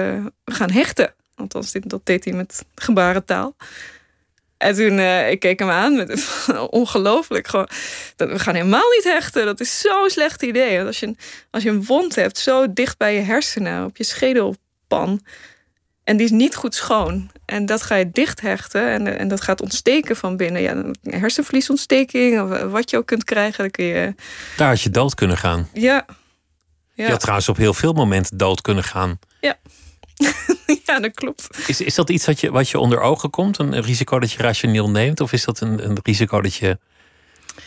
[0.43, 1.13] We gaan hechten.
[1.36, 3.55] Althans, dat deed hij met gebarentaal.
[4.57, 7.47] En toen uh, ik keek hem aan met ongelooflijk.
[7.47, 7.69] Gewoon,
[8.15, 9.45] we gaan helemaal niet hechten.
[9.45, 10.76] Dat is zo'n slecht idee.
[10.76, 11.15] Want als je,
[11.51, 15.21] als je een wond hebt, zo dicht bij je hersenen, op je schedelpan.
[16.05, 17.29] En die is niet goed schoon.
[17.45, 18.89] En dat ga je dicht hechten.
[18.89, 20.61] En, en dat gaat ontsteken van binnen.
[20.61, 23.57] Ja, een hersenvliesontsteking, of wat je ook kunt krijgen.
[23.57, 24.15] Dan kun je...
[24.57, 25.69] Daar had je dood kunnen gaan.
[25.73, 26.05] Ja.
[26.93, 27.05] ja.
[27.05, 29.19] Je had trouwens op heel veel momenten dood kunnen gaan.
[29.41, 29.57] Ja.
[30.85, 31.47] ja, dat klopt.
[31.67, 33.57] Is, is dat iets wat je, wat je onder ogen komt?
[33.57, 35.21] Een risico dat je rationeel neemt?
[35.21, 36.77] Of is dat een, een risico dat je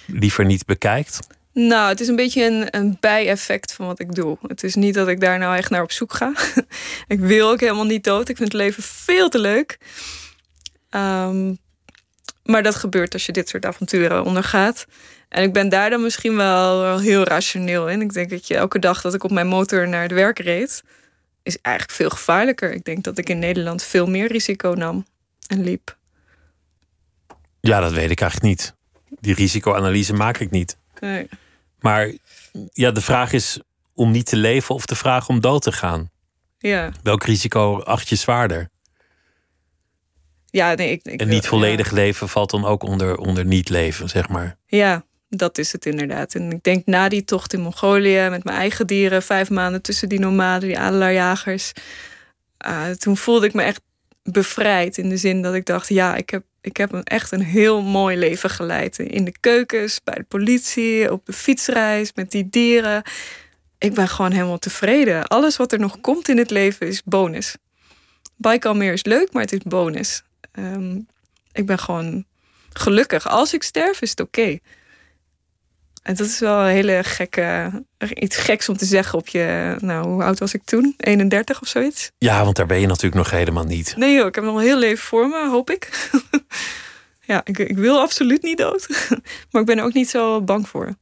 [0.06, 1.18] liever niet bekijkt?
[1.52, 4.38] Nou, het is een beetje een, een bijeffect van wat ik doe.
[4.46, 6.32] Het is niet dat ik daar nou echt naar op zoek ga.
[7.08, 8.28] ik wil ook helemaal niet dood.
[8.28, 9.78] Ik vind het leven veel te leuk.
[10.90, 11.54] Ehm,
[12.44, 14.86] maar dat gebeurt als je dit soort avonturen ondergaat.
[15.28, 18.00] En ik ben daar dan misschien wel, wel heel rationeel in.
[18.00, 20.82] Ik denk dat je elke dag dat ik op mijn motor naar het werk reed,
[21.42, 22.72] is eigenlijk veel gevaarlijker.
[22.72, 25.06] Ik denk dat ik in Nederland veel meer risico nam
[25.46, 25.96] en liep.
[27.60, 28.74] Ja, dat weet ik eigenlijk niet.
[29.20, 30.76] Die risicoanalyse maak ik niet.
[31.00, 31.28] Nee.
[31.80, 32.12] Maar
[32.72, 33.60] ja, de vraag is
[33.94, 36.10] om niet te leven of de vraag om dood te gaan.
[36.58, 36.92] Ja.
[37.02, 38.70] Welk risico acht je zwaarder?
[40.50, 44.08] Ja, nee, ik, ik en niet volledig leven valt dan ook onder, onder niet leven,
[44.08, 44.56] zeg maar.
[44.66, 46.34] Ja, dat is het inderdaad.
[46.34, 50.08] En ik denk na die tocht in Mongolië met mijn eigen dieren, vijf maanden tussen
[50.08, 51.72] die nomaden, die adelaarjagers.
[52.66, 53.80] Uh, toen voelde ik me echt
[54.22, 57.42] bevrijd in de zin dat ik dacht: ja, ik heb, ik heb een, echt een
[57.42, 58.98] heel mooi leven geleid.
[58.98, 63.02] In de keukens, bij de politie, op de fietsreis, met die dieren.
[63.78, 65.26] Ik ben gewoon helemaal tevreden.
[65.26, 67.56] Alles wat er nog komt in het leven is bonus.
[68.36, 70.22] Baikalmeer is leuk, maar het is bonus.
[70.58, 71.06] Um,
[71.52, 72.24] ik ben gewoon
[72.72, 73.28] gelukkig.
[73.28, 74.58] Als ik sterf, is het oké.
[76.08, 77.70] En dat is wel een hele gekke,
[78.14, 80.94] iets geks om te zeggen op je, nou, hoe oud was ik toen?
[80.96, 82.10] 31 of zoiets?
[82.18, 83.94] Ja, want daar ben je natuurlijk nog helemaal niet.
[83.96, 86.10] Nee joh, ik heb nog een heel leven voor me, hoop ik.
[87.32, 88.86] ja, ik, ik wil absoluut niet dood.
[89.50, 90.94] maar ik ben er ook niet zo bang voor.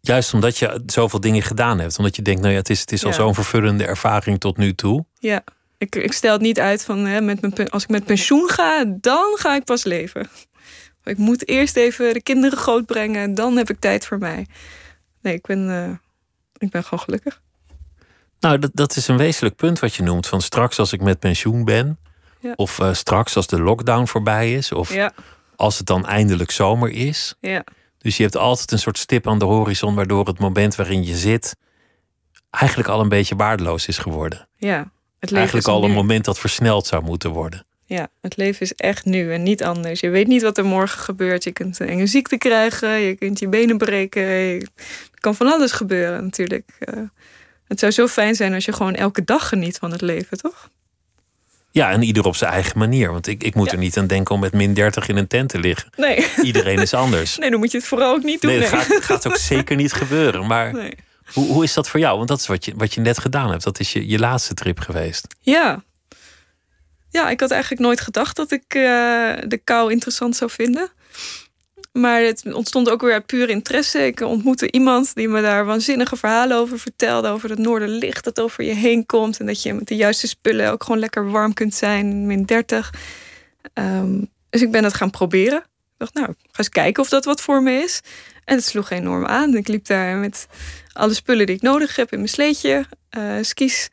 [0.00, 1.98] Juist omdat je zoveel dingen gedaan hebt.
[1.98, 4.74] Omdat je denkt, nou ja, het is, het is al zo'n vervullende ervaring tot nu
[4.74, 5.04] toe.
[5.18, 5.44] Ja,
[5.78, 8.84] ik, ik stel het niet uit van hè, met mijn, als ik met pensioen ga,
[8.86, 10.28] dan ga ik pas leven.
[11.04, 14.46] Ik moet eerst even de kinderen grootbrengen, dan heb ik tijd voor mij.
[15.22, 15.90] Nee, ik ben, uh,
[16.58, 17.40] ik ben gewoon gelukkig.
[18.40, 20.26] Nou, dat, dat is een wezenlijk punt wat je noemt.
[20.26, 21.98] Van straks als ik met pensioen ben.
[22.40, 22.52] Ja.
[22.56, 24.72] Of uh, straks als de lockdown voorbij is.
[24.72, 25.12] Of ja.
[25.56, 27.34] als het dan eindelijk zomer is.
[27.40, 27.64] Ja.
[27.98, 29.94] Dus je hebt altijd een soort stip aan de horizon.
[29.94, 31.56] Waardoor het moment waarin je zit.
[32.50, 34.48] eigenlijk al een beetje waardeloos is geworden.
[34.56, 34.90] Ja.
[35.18, 37.66] Het eigenlijk al een moment dat versneld zou moeten worden.
[37.96, 40.00] Ja, het leven is echt nu en niet anders.
[40.00, 41.44] Je weet niet wat er morgen gebeurt.
[41.44, 44.22] Je kunt een enge ziekte krijgen, je kunt je benen breken.
[44.22, 44.68] Er
[45.20, 46.70] kan van alles gebeuren natuurlijk.
[46.94, 47.02] Uh,
[47.68, 50.68] het zou zo fijn zijn als je gewoon elke dag geniet van het leven, toch?
[51.70, 53.10] Ja, en ieder op zijn eigen manier.
[53.12, 53.72] Want ik, ik moet Ja.
[53.72, 55.90] er niet aan denken om met min 30 in een tent te liggen.
[55.96, 56.26] Nee.
[56.42, 57.38] Iedereen is anders.
[57.38, 58.50] Nee, dan moet je het vooral ook niet doen.
[58.50, 58.80] Nee, dat nee.
[58.80, 60.46] gaat, gaat ook zeker niet gebeuren.
[60.46, 60.94] Maar Nee.
[61.32, 62.16] hoe, hoe is dat voor jou?
[62.16, 63.64] Want dat is wat je, wat je net gedaan hebt.
[63.64, 65.26] Dat is je, je laatste trip geweest.
[65.40, 65.82] Ja.
[67.10, 68.82] Ja, ik had eigenlijk nooit gedacht dat ik eh,
[69.46, 70.88] de kou interessant zou vinden.
[71.92, 74.06] Maar het ontstond ook weer uit pure interesse.
[74.06, 77.28] Ik ontmoette iemand die me daar waanzinnige verhalen over vertelde.
[77.28, 79.40] Over het noorderlicht dat over je heen komt.
[79.40, 82.26] En dat je met de juiste spullen ook gewoon lekker warm kunt zijn.
[82.26, 82.92] Min 30.
[83.72, 85.58] Ehm, dus ik ben het gaan proberen.
[85.58, 88.00] Ik dacht, nou, ga eens kijken of dat wat voor me is.
[88.44, 89.56] En het sloeg enorm aan.
[89.56, 90.46] Ik liep daar met
[90.92, 92.84] alle spullen die ik nodig heb in mijn sleetje.
[93.10, 93.88] eh, skis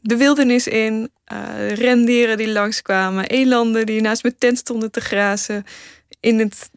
[0.00, 1.10] de wildernis in.
[1.24, 3.26] eh, rendieren die langskwamen.
[3.26, 5.64] Elanden die naast mijn tent stonden te grazen.
[6.20, 6.70] In, het,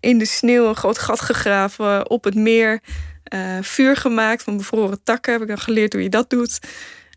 [0.00, 2.10] in de sneeuw een groot gat gegraven.
[2.10, 2.80] Op het meer.
[3.24, 5.32] eh, vuur gemaakt van bevroren takken.
[5.32, 6.58] Heb ik dan geleerd hoe je dat doet.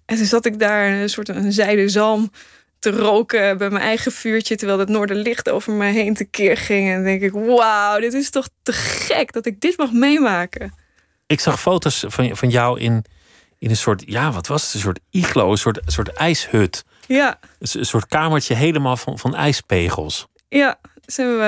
[0.06, 2.32] En toen zat ik daar een soort een zijde zalm
[2.80, 4.56] te roken bij mijn eigen vuurtje.
[4.56, 6.90] Terwijl het noorderlicht over me heen tekeer ging.
[6.90, 10.74] En denk ik, wauw, dit is toch te gek dat ik dit mag meemaken.
[11.28, 13.06] Ik zag foto's van, van jou in,
[13.62, 14.74] in een soort, ja, wat was het?
[14.74, 16.84] Een soort iglo, een soort, een soort ijshut.
[17.08, 20.28] Ja, Een s- een soort kamertje helemaal van, van ijspegels.
[20.50, 21.44] Ja, daar zijn we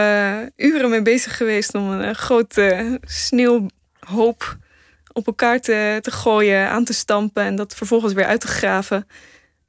[0.57, 4.57] eh, uren mee bezig geweest om een eh, grote sneeuwhoop
[5.13, 9.07] op elkaar te, te gooien, aan te stampen en dat vervolgens weer uit te graven.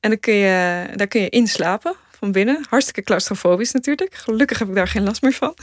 [0.01, 2.65] En dan kun je, daar kun je inslapen van binnen.
[2.69, 4.15] Hartstikke claustrofobisch natuurlijk.
[4.15, 5.55] Gelukkig heb ik daar geen last meer van.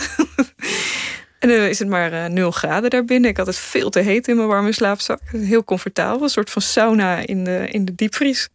[1.41, 3.29] En dan is het maar uh, 0 graden daarbinnen.
[3.29, 5.19] Ik had het veel te heet in mijn warme slaapzak.
[5.25, 6.23] Heel comfortabel.
[6.23, 8.49] Een soort van sauna in de, in de diepvries.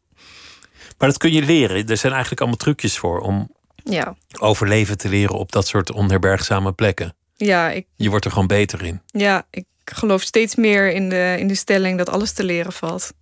[0.98, 1.88] Maar dat kun je leren.
[1.88, 4.16] Er zijn eigenlijk allemaal trucjes voor om ja.
[4.38, 7.14] overleven te leren op dat soort onherbergzame plekken.
[7.36, 9.00] Ja, ik, je wordt er gewoon beter in.
[9.06, 13.12] Ja, ik geloof steeds meer in de, in de stelling dat alles te leren valt.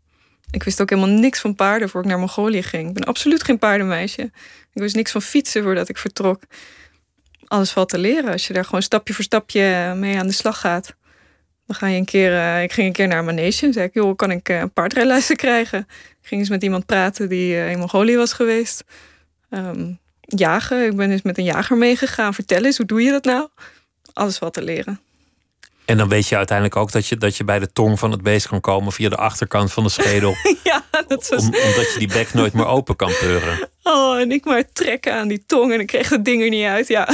[0.50, 2.88] Ik wist ook helemaal niks van paarden voor ik naar Mongolië ging.
[2.88, 4.22] Ik ben absoluut geen paardenmeisje.
[4.72, 6.42] Ik wist niks van fietsen voordat ik vertrok.
[7.54, 10.60] Alles valt te leren als je daar gewoon stapje voor stapje mee aan de slag
[10.60, 10.94] gaat.
[11.66, 13.94] Dan ga je een keer, uh, ik ging een keer naar manege en zei ik,
[13.94, 15.78] joh, kan ik uh, een paardrijlessen krijgen?
[16.20, 18.84] Ik ging eens met iemand praten die uh, in Mongolië was geweest.
[19.50, 22.34] Um, jagen, ik ben eens met een jager meegegaan.
[22.34, 23.48] Vertel eens, hoe doe je dat nou?
[24.12, 25.00] Alles valt te leren.
[25.84, 28.22] En dan weet je uiteindelijk ook dat je, dat je bij de tong van het
[28.22, 30.34] beest kan komen via de achterkant van de schedel.
[30.64, 31.40] ja, dat was...
[31.40, 33.68] Om, omdat je die bek nooit meer open kan peuren.
[33.82, 36.64] Oh, en ik maar trekken aan die tong en ik kreeg dat ding er niet
[36.64, 36.88] uit.
[36.88, 37.08] Ja,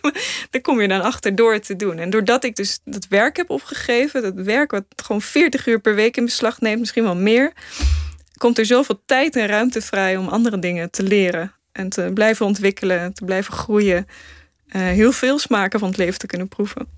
[0.50, 1.98] daar kom je dan achter door te doen.
[1.98, 5.94] En doordat ik dus dat werk heb opgegeven, dat werk wat gewoon 40 uur per
[5.94, 7.52] week in beslag neemt, misschien wel meer,
[8.36, 11.52] komt er zoveel tijd en ruimte vrij om andere dingen te leren.
[11.72, 14.06] En te blijven ontwikkelen, te blijven groeien.
[14.68, 16.97] Uh, heel veel smaken van het leven te kunnen proeven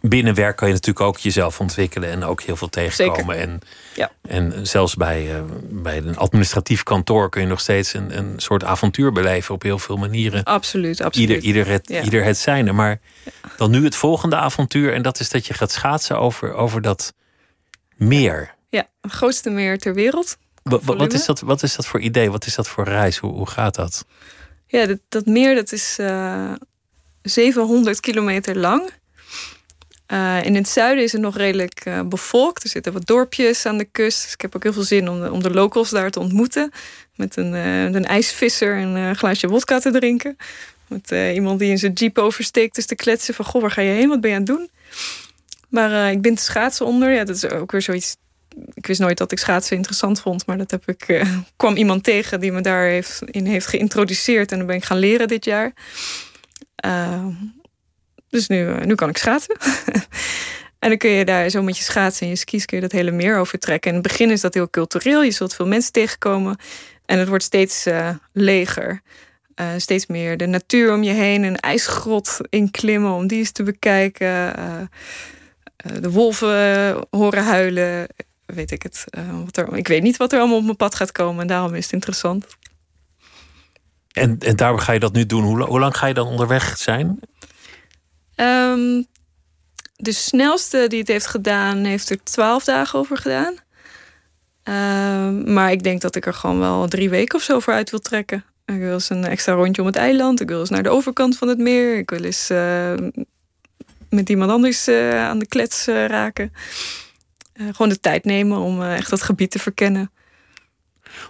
[0.00, 3.36] binnen werk kan je natuurlijk ook jezelf ontwikkelen en ook heel veel tegenkomen.
[3.36, 3.60] En,
[3.94, 4.10] ja.
[4.22, 8.64] en zelfs bij, uh, bij een administratief kantoor kun je nog steeds een, een soort
[8.64, 10.44] avontuur beleven op heel veel manieren.
[10.44, 11.28] Absoluut, absoluut.
[11.28, 12.02] Ieder, ieder, het, ja.
[12.02, 12.72] ieder het zijne.
[12.72, 13.00] Maar
[13.56, 17.14] dan nu het volgende avontuur en dat is dat je gaat schaatsen over, over dat
[17.96, 18.54] meer.
[18.68, 20.36] Ja, het grootste meer ter wereld.
[20.62, 22.30] Wat, wat, is dat, wat is dat voor idee?
[22.30, 23.18] Wat is dat voor reis?
[23.18, 24.04] Hoe, hoe gaat dat?
[24.66, 26.52] Ja, dat, dat meer dat is uh,
[27.22, 28.90] 700 kilometer lang.
[30.12, 32.62] Uh, in het zuiden is het nog redelijk uh, bevolkt.
[32.62, 34.22] Er zitten wat dorpjes aan de kust.
[34.22, 36.70] Dus ik heb ook heel veel zin om de, om de locals daar te ontmoeten.
[37.14, 40.36] Met een, uh, een ijsvisser en een glaasje wodka te drinken.
[40.86, 42.74] Met iemand die in zijn jeep oversteekt.
[42.74, 44.08] Dus te kletsen van, goh, waar ga je heen?
[44.08, 44.70] Wat ben je aan het doen?
[45.68, 47.10] Maar ik ben te schaatsen onder.
[47.10, 48.16] Ja, dat is ook weer zoiets...
[48.74, 50.46] Ik wist nooit dat ik schaatsen interessant vond.
[50.46, 51.24] Maar dat heb ik,
[51.56, 54.52] kwam iemand tegen die me daar heeft, in heeft geïntroduceerd.
[54.52, 55.72] En dan ben ik gaan leren dit jaar.
[58.30, 59.56] Dus nu, nu kan ik schaatsen.
[60.78, 62.92] en dan kun je daar zo met je schaatsen en je skis kun je dat
[62.92, 63.90] hele meer overtrekken.
[63.90, 65.22] In het begin is dat heel cultureel.
[65.22, 66.56] Je zult veel mensen tegenkomen.
[67.06, 69.02] En het wordt steeds uh, leger.
[69.60, 71.42] Uh, steeds meer de natuur om je heen.
[71.42, 74.54] Een ijsgrot inklimmen om die eens te bekijken.
[76.00, 78.06] De wolven horen huilen.
[78.46, 79.04] Weet ik het.
[79.44, 81.40] wat er, ik weet niet wat er allemaal op mijn pad gaat komen.
[81.40, 82.46] En daarom is het interessant.
[84.12, 85.42] En, en daarom ga je dat nu doen.
[85.42, 87.20] Hoe, hoe lang ga je dan onderweg zijn?
[88.40, 89.06] Um,
[89.96, 93.54] de snelste die het heeft gedaan, heeft er twaalf dagen over gedaan.
[94.64, 97.90] Um, maar ik denk dat ik er gewoon wel drie weken of zo voor uit
[97.90, 98.44] wil trekken.
[98.66, 100.40] Ik wil eens een extra rondje om het eiland.
[100.40, 101.98] Ik wil eens naar de overkant van het meer.
[101.98, 102.92] Ik wil eens uh,
[104.10, 106.52] met iemand anders uh, aan de klets uh, raken.
[107.54, 110.10] gewoon de tijd nemen om echt dat gebied te verkennen.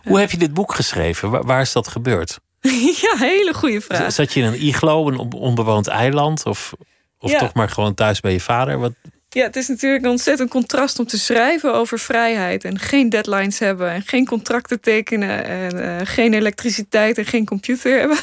[0.03, 1.31] Hoe heb je dit boek geschreven?
[1.31, 2.39] Waar, waar is dat gebeurd?
[3.03, 4.13] ja, hele goede vraag.
[4.13, 6.47] Zat je in een iglo, een onbewoond eiland?
[6.47, 6.75] Of...
[7.19, 8.79] Of toch maar gewoon thuis bij je vader?
[8.79, 8.93] Wat...
[9.29, 12.65] Ja, het is natuurlijk een ontzettend contrast om te schrijven over vrijheid.
[12.65, 13.91] En geen deadlines hebben.
[13.91, 15.45] En geen contracten tekenen.
[15.45, 18.19] En uh, geen elektriciteit en geen computer hebben.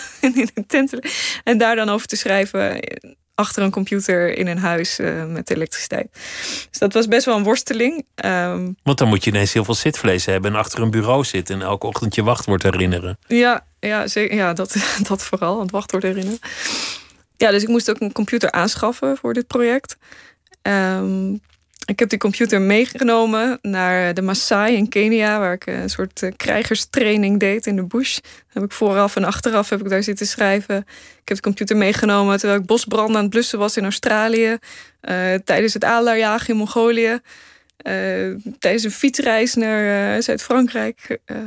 [1.43, 2.79] en daar dan over te schrijven
[3.35, 6.07] achter een computer in een huis uh, met elektriciteit.
[6.69, 8.05] Dus dat was best wel een worsteling.
[8.25, 11.55] Um, Want dan moet je ineens heel veel zitvlees hebben en achter een bureau zitten
[11.55, 13.17] en elke ochtend je wachtwoord herinneren.
[13.27, 14.75] Ja, ja, zeker, ja dat,
[15.07, 16.39] dat vooral, het wachtwoord herinneren.
[17.37, 19.97] Ja, dus ik moest ook een computer aanschaffen voor dit project.
[20.61, 21.41] Um,
[21.85, 26.31] ik heb die computer meegenomen naar de Maasai in Kenia, waar ik een soort eh,
[26.37, 28.17] krijgerstraining deed in de bush.
[28.47, 30.77] Heb ik vooraf en achteraf heb ik daar zitten schrijven.
[31.21, 35.33] Ik heb de computer meegenomen terwijl ik bosbranden aan het blussen was in Australië, uh,
[35.43, 37.19] tijdens het alarjagen in Mongolië.
[37.87, 41.19] Uh, tijdens een fietsreis naar uh, Zuid-Frankrijk.
[41.25, 41.37] Uh,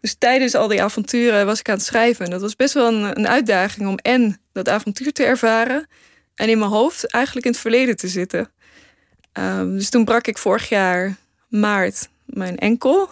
[0.00, 2.24] dus tijdens al die avonturen was ik aan het schrijven.
[2.24, 5.88] En dat was best wel een, een, uitdaging om en dat avontuur te ervaren.
[6.34, 8.50] En in mijn hoofd eigenlijk in het verleden te zitten.
[9.32, 11.16] Um, dus toen brak ik vorig jaar
[11.48, 13.08] maart mijn enkel.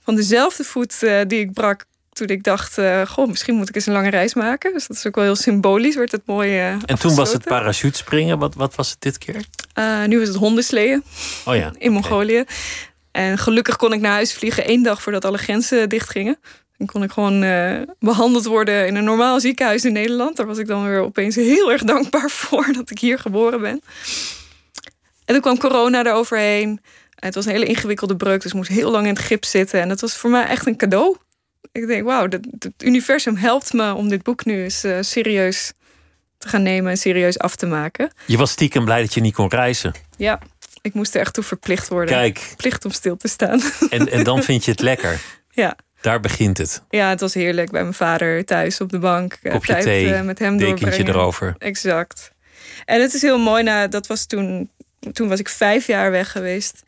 [0.00, 3.86] Van dezelfde voet die ik brak toen ik dacht, uh, goh, misschien moet ik eens
[3.86, 4.72] een lange reis maken.
[4.72, 7.44] Dus dat is ook wel heel symbolisch, wordt het mooi uh, En toen was het
[7.44, 8.38] parachutespringen.
[8.38, 9.44] Wat, wat was het dit keer?
[9.78, 11.02] Uh, nu is het hondensleeën
[11.44, 12.44] oh ja, in Mongolië.
[13.10, 16.38] En gelukkig kon ik naar huis vliegen één dag voordat alle grenzen dichtgingen.
[16.76, 17.40] Dan kon ik gewoon
[17.98, 20.36] behandeld worden in een normaal ziekenhuis in Nederland.
[20.36, 23.82] Daar was ik dan weer opeens heel erg dankbaar voor dat ik hier geboren ben.
[25.24, 26.80] En toen kwam corona eroverheen.
[27.14, 29.80] Het was een hele ingewikkelde breuk, dus ik moest heel lang in het gips zitten.
[29.80, 31.16] En dat was voor mij echt een cadeau
[31.72, 35.72] ik denk, wauw, het universum helpt me om dit boek nu eens uh, serieus
[36.38, 38.12] te gaan nemen en serieus af te maken.
[38.26, 39.94] Je was stiekem blij dat je niet kon reizen.
[40.16, 40.40] Ja,
[40.80, 42.14] ik moest er echt toe verplicht worden.
[42.14, 42.54] Kijk.
[42.56, 43.60] Plicht om stil te staan.
[43.90, 45.20] En, en dan vind je het lekker.
[45.50, 45.76] Ja.
[46.00, 46.82] Daar begint het.
[46.90, 49.38] Ja, het was heerlijk bij mijn vader thuis op de bank.
[49.42, 51.54] Eh, Kopje tijd thee, met hem dekentje erover.
[51.58, 52.32] Exact.
[52.84, 53.62] En het is heel mooi.
[53.62, 54.70] Nou, dat was toen,
[55.12, 56.82] toen was ik vijf jaar weg geweest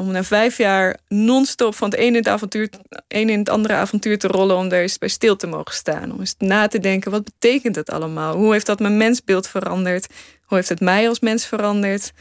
[0.00, 2.70] om na vijf jaar non-stop van het ene in het, avontuur,
[3.08, 6.12] een in het andere avontuur te rollen, om daar eens bij stil te mogen staan.
[6.12, 8.36] Om eens na te denken, wat betekent het allemaal?
[8.36, 10.06] Hoe heeft dat mijn mensbeeld veranderd?
[10.44, 12.12] Hoe heeft het mij als mens veranderd?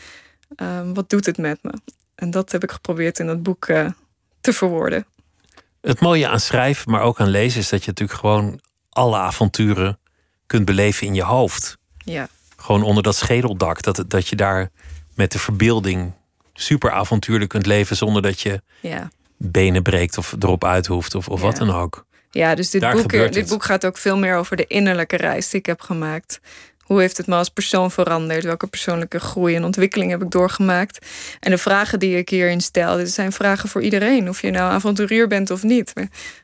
[0.55, 1.71] Ehm, wat doet het met me?
[2.15, 3.89] En dat heb ik geprobeerd in dat boek uh,
[4.41, 5.05] te verwoorden.
[5.82, 8.59] Het mooie aan schrijven, maar ook aan lezen, is dat je natuurlijk gewoon
[8.89, 9.99] alle avonturen
[10.45, 11.77] kunt beleven in je hoofd.
[11.97, 12.27] Ja.
[12.57, 13.82] Gewoon onder dat schedeldak.
[13.82, 14.71] Dat, dat je daar
[15.15, 16.13] met de verbeelding
[16.62, 19.10] super avontuurlijk kunt leven zonder dat je ja.
[19.38, 22.07] benen breekt of erop uit hoeft of, of wat dan ook.
[22.32, 25.60] Ja, dus dit boek, dit boek gaat ook veel meer over de innerlijke reis die
[25.60, 26.39] ik heb gemaakt.
[26.89, 28.43] Hoe heeft het me als persoon veranderd?
[28.43, 31.05] Welke persoonlijke groei en ontwikkeling heb ik doorgemaakt?
[31.39, 34.30] En de vragen die ik hierin stel, dit zijn vragen voor iedereen.
[34.30, 35.93] Of je nou avonturier bent of niet.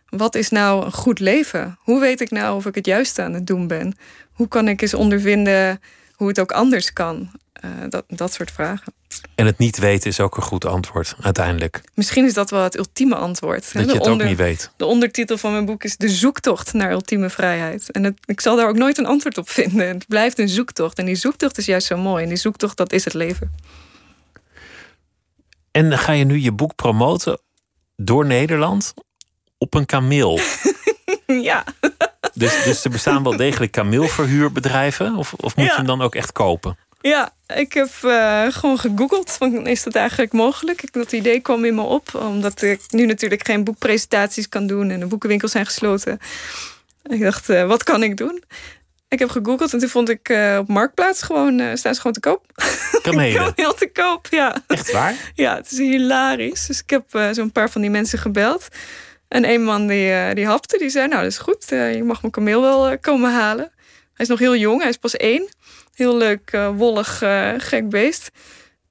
[0.09, 1.77] Wat is nou een goed leven?
[1.79, 3.97] Hoe weet ik nou of ik het juiste aan het doen ben?
[4.31, 5.81] Hoe kan ik eens ondervinden
[6.13, 7.31] hoe het ook anders kan?
[7.65, 8.93] Uh, dat, dat soort vragen.
[9.35, 11.81] En het niet weten is ook een goed antwoord, uiteindelijk.
[11.93, 13.73] Misschien is dat wel het ultieme antwoord.
[13.73, 14.71] Dat je het ook niet weet.
[14.77, 17.91] De ondertitel van mijn boek is De zoektocht naar ultieme vrijheid.
[17.91, 19.87] En het, ik zal daar ook nooit een antwoord op vinden.
[19.87, 20.99] Het blijft een zoektocht.
[20.99, 22.23] En die zoektocht is juist zo mooi.
[22.23, 23.51] En die zoektocht, dat is het leven.
[25.71, 27.39] En ga je nu je boek promoten
[27.95, 28.93] door Nederland
[29.57, 30.39] op een kameel?
[31.51, 31.63] ja.
[32.33, 35.15] Dus, dus er bestaan wel degelijk kameelverhuurbedrijven?
[35.15, 36.77] Of, of moet je hem dan ook echt kopen?
[37.07, 39.31] Ja, ik heb uh, gewoon gegoogeld.
[39.31, 40.93] Van, is dat eigenlijk mogelijk?
[40.93, 42.15] Dat idee kwam in me op.
[42.15, 44.89] Omdat ik nu natuurlijk geen boekpresentaties kan doen.
[44.89, 46.19] En de boekenwinkels zijn gesloten.
[47.03, 48.43] Ik dacht, uh, wat kan ik doen?
[49.07, 51.77] Ik heb gegoogeld en toen vond ik uh, op Marktplaats gewoon...
[51.77, 52.45] staan ze gewoon te koop.
[53.01, 53.53] Kamelen?
[53.55, 54.63] heel te koop, ja.
[54.67, 55.31] Echt waar?
[55.33, 56.65] Ja, het is hilarisch.
[56.65, 58.67] Dus ik heb zo'n paar van die mensen gebeld.
[59.27, 61.07] En een man die, die hapte, die zei...
[61.07, 63.71] Nou, dat is goed, je mag mijn kameel wel komen halen.
[64.13, 65.49] Hij is nog heel jong, hij is pas één.
[65.95, 68.31] Heel leuk, uh, wollig, uh, gek beest.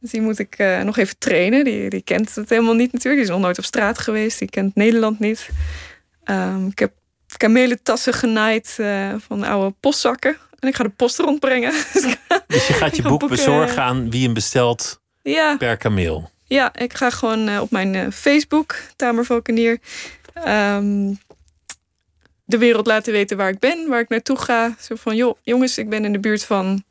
[0.00, 1.64] Dus die moet ik uh, nog even trainen.
[1.64, 3.22] Die, die kent het helemaal niet natuurlijk.
[3.22, 4.38] Die is nog nooit op straat geweest.
[4.38, 5.48] Die kent Nederland niet.
[6.24, 6.92] Um, ik heb
[7.36, 8.78] kamelentassen genaaid
[9.26, 10.36] van oude postzakken.
[10.58, 11.72] En ik ga de post rondbrengen.
[12.46, 15.56] dus je gaat je boek bezorgen aan wie hem bestelt ja.
[15.56, 16.30] per kameel?
[16.44, 19.78] Ja, ik ga gewoon op mijn Facebook, Tamer Valkenier...
[20.48, 21.18] Um,
[22.44, 24.74] de wereld laten weten waar ik ben, waar ik naartoe ga.
[24.80, 26.84] Zo van, joh, jongens, ik ben in de buurt van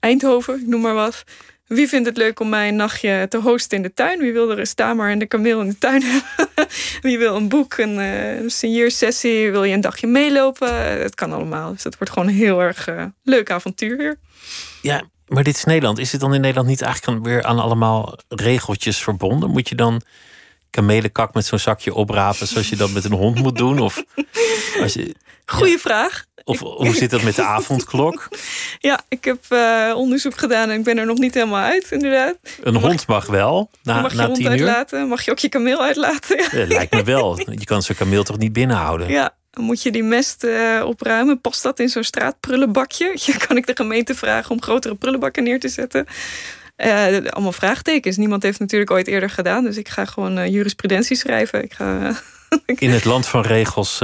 [0.00, 1.24] Eindhoven, noem maar wat.
[1.66, 4.18] Wie vindt het leuk om mij een nachtje te hosten in de tuin?
[4.18, 6.66] Wie wil er een stamer en de kameel in de tuin hebben?
[7.00, 9.50] Wie wil een boek, een, uh, een signeersessie?
[9.50, 11.00] Wil je een dagje meelopen?
[11.00, 11.72] Het kan allemaal.
[11.72, 14.18] Dus het wordt gewoon een heel erg uh, leuk avontuur weer.
[14.82, 15.98] Ja, maar dit is Nederland.
[15.98, 19.50] Is het dan in Nederland niet eigenlijk weer aan allemaal regeltjes verbonden?
[19.50, 20.02] Moet je dan
[20.70, 23.78] kamelenkak met zo'n zakje oprapen zoals je dat met een hond moet doen?
[23.78, 24.04] Of
[24.80, 25.14] als je,
[25.56, 26.24] Goeie vraag.
[26.50, 28.28] Of hoe zit dat met de avondklok?
[28.78, 32.36] Ja, ik heb uh, onderzoek gedaan en ik ben er nog niet helemaal uit, inderdaad.
[32.62, 34.50] Een mag, hond mag wel, na, mag je na hond tien uur.
[34.50, 35.08] uitlaten?
[35.08, 36.36] Mag je ook je kameel uitlaten?
[36.38, 36.58] Ja.
[36.58, 37.38] Ja, lijkt me wel.
[37.38, 39.08] Je kan zo'n kameel toch niet binnenhouden?
[39.08, 41.40] Ja, dan moet je die mest uh, opruimen.
[41.40, 43.12] Past dat in zo'n straatprullenbakje?
[43.26, 46.06] Je kan ik de gemeente vragen om grotere prullenbakken neer te zetten.
[46.76, 48.16] Uh, allemaal vraagtekens.
[48.16, 49.64] Niemand heeft natuurlijk ooit eerder gedaan.
[49.64, 51.62] Dus ik ga gewoon jurisprudentie schrijven.
[51.62, 52.14] Ik ga,
[52.66, 54.02] in het land van regels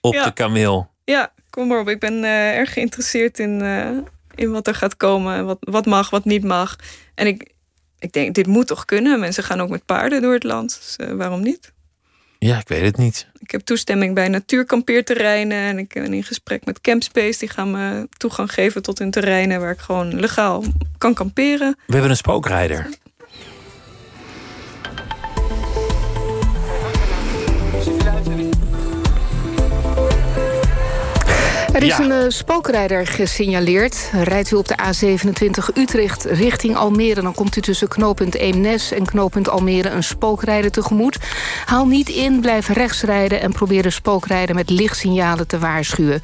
[0.00, 0.24] op ja.
[0.24, 0.90] de kameel.
[1.04, 1.88] Ja, kom maar op.
[1.88, 3.98] Ik ben uh, erg geïnteresseerd in, uh,
[4.34, 5.44] in wat er gaat komen.
[5.44, 6.76] Wat, wat mag, wat niet mag.
[7.14, 7.52] En ik,
[7.98, 9.20] ik denk, dit moet toch kunnen?
[9.20, 10.80] Mensen gaan ook met paarden door het land.
[10.80, 11.72] Dus uh, waarom niet?
[12.38, 13.26] Ja, ik weet het niet.
[13.38, 15.58] Ik heb toestemming bij natuurkampeerterreinen.
[15.58, 17.38] En ik ben in gesprek met Campspace.
[17.38, 19.60] Die gaan me toegang geven tot hun terreinen...
[19.60, 20.64] waar ik gewoon legaal
[20.98, 21.76] kan kamperen.
[21.86, 22.88] We hebben een spookrijder.
[31.72, 32.00] Er is ja.
[32.00, 34.10] een uh, spookrijder gesignaleerd.
[34.12, 37.22] Rijdt u op de A27 Utrecht richting Almere...
[37.22, 39.88] dan komt u tussen knooppunt Eemnes en knooppunt Almere...
[39.88, 41.18] een spookrijder tegemoet.
[41.64, 43.40] Haal niet in, blijf rechts rijden...
[43.40, 46.20] en probeer de spookrijder met lichtsignalen te waarschuwen.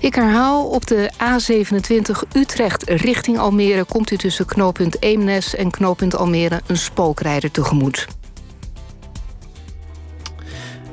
[0.00, 3.84] Ik herhaal, op de A27 Utrecht richting Almere...
[3.84, 6.60] komt u tussen knooppunt Eemnes en knooppunt Almere...
[6.66, 8.06] een spookrijder tegemoet.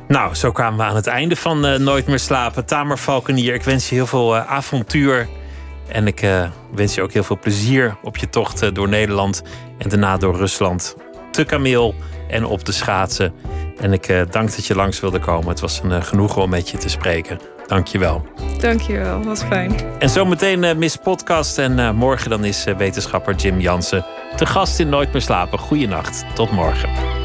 [0.08, 2.66] Nou, zo kwamen we aan het einde van eh, Nooit meer slapen.
[2.66, 5.28] Tamer Valkenier, ik wens je heel veel eh, avontuur.
[5.88, 6.44] En ik eh,
[6.76, 9.44] wens je ook heel veel plezier op je tocht door Nederland
[9.78, 10.96] en daarna door Rusland.
[11.32, 11.96] Te kameel
[12.28, 13.34] en op de schaatsen.
[13.80, 15.50] En ik dank dat je langs wilde komen.
[15.50, 17.40] Het was een genoegen om met je te spreken.
[17.68, 18.26] Dank je wel.
[18.58, 19.76] Dank je wel, was fijn.
[20.00, 21.58] En zometeen Miss Podcast.
[21.58, 25.60] En morgen dan is wetenschapper Jim Jansen te gast in Nooit meer slapen.
[25.60, 27.25] Goeienacht, tot morgen.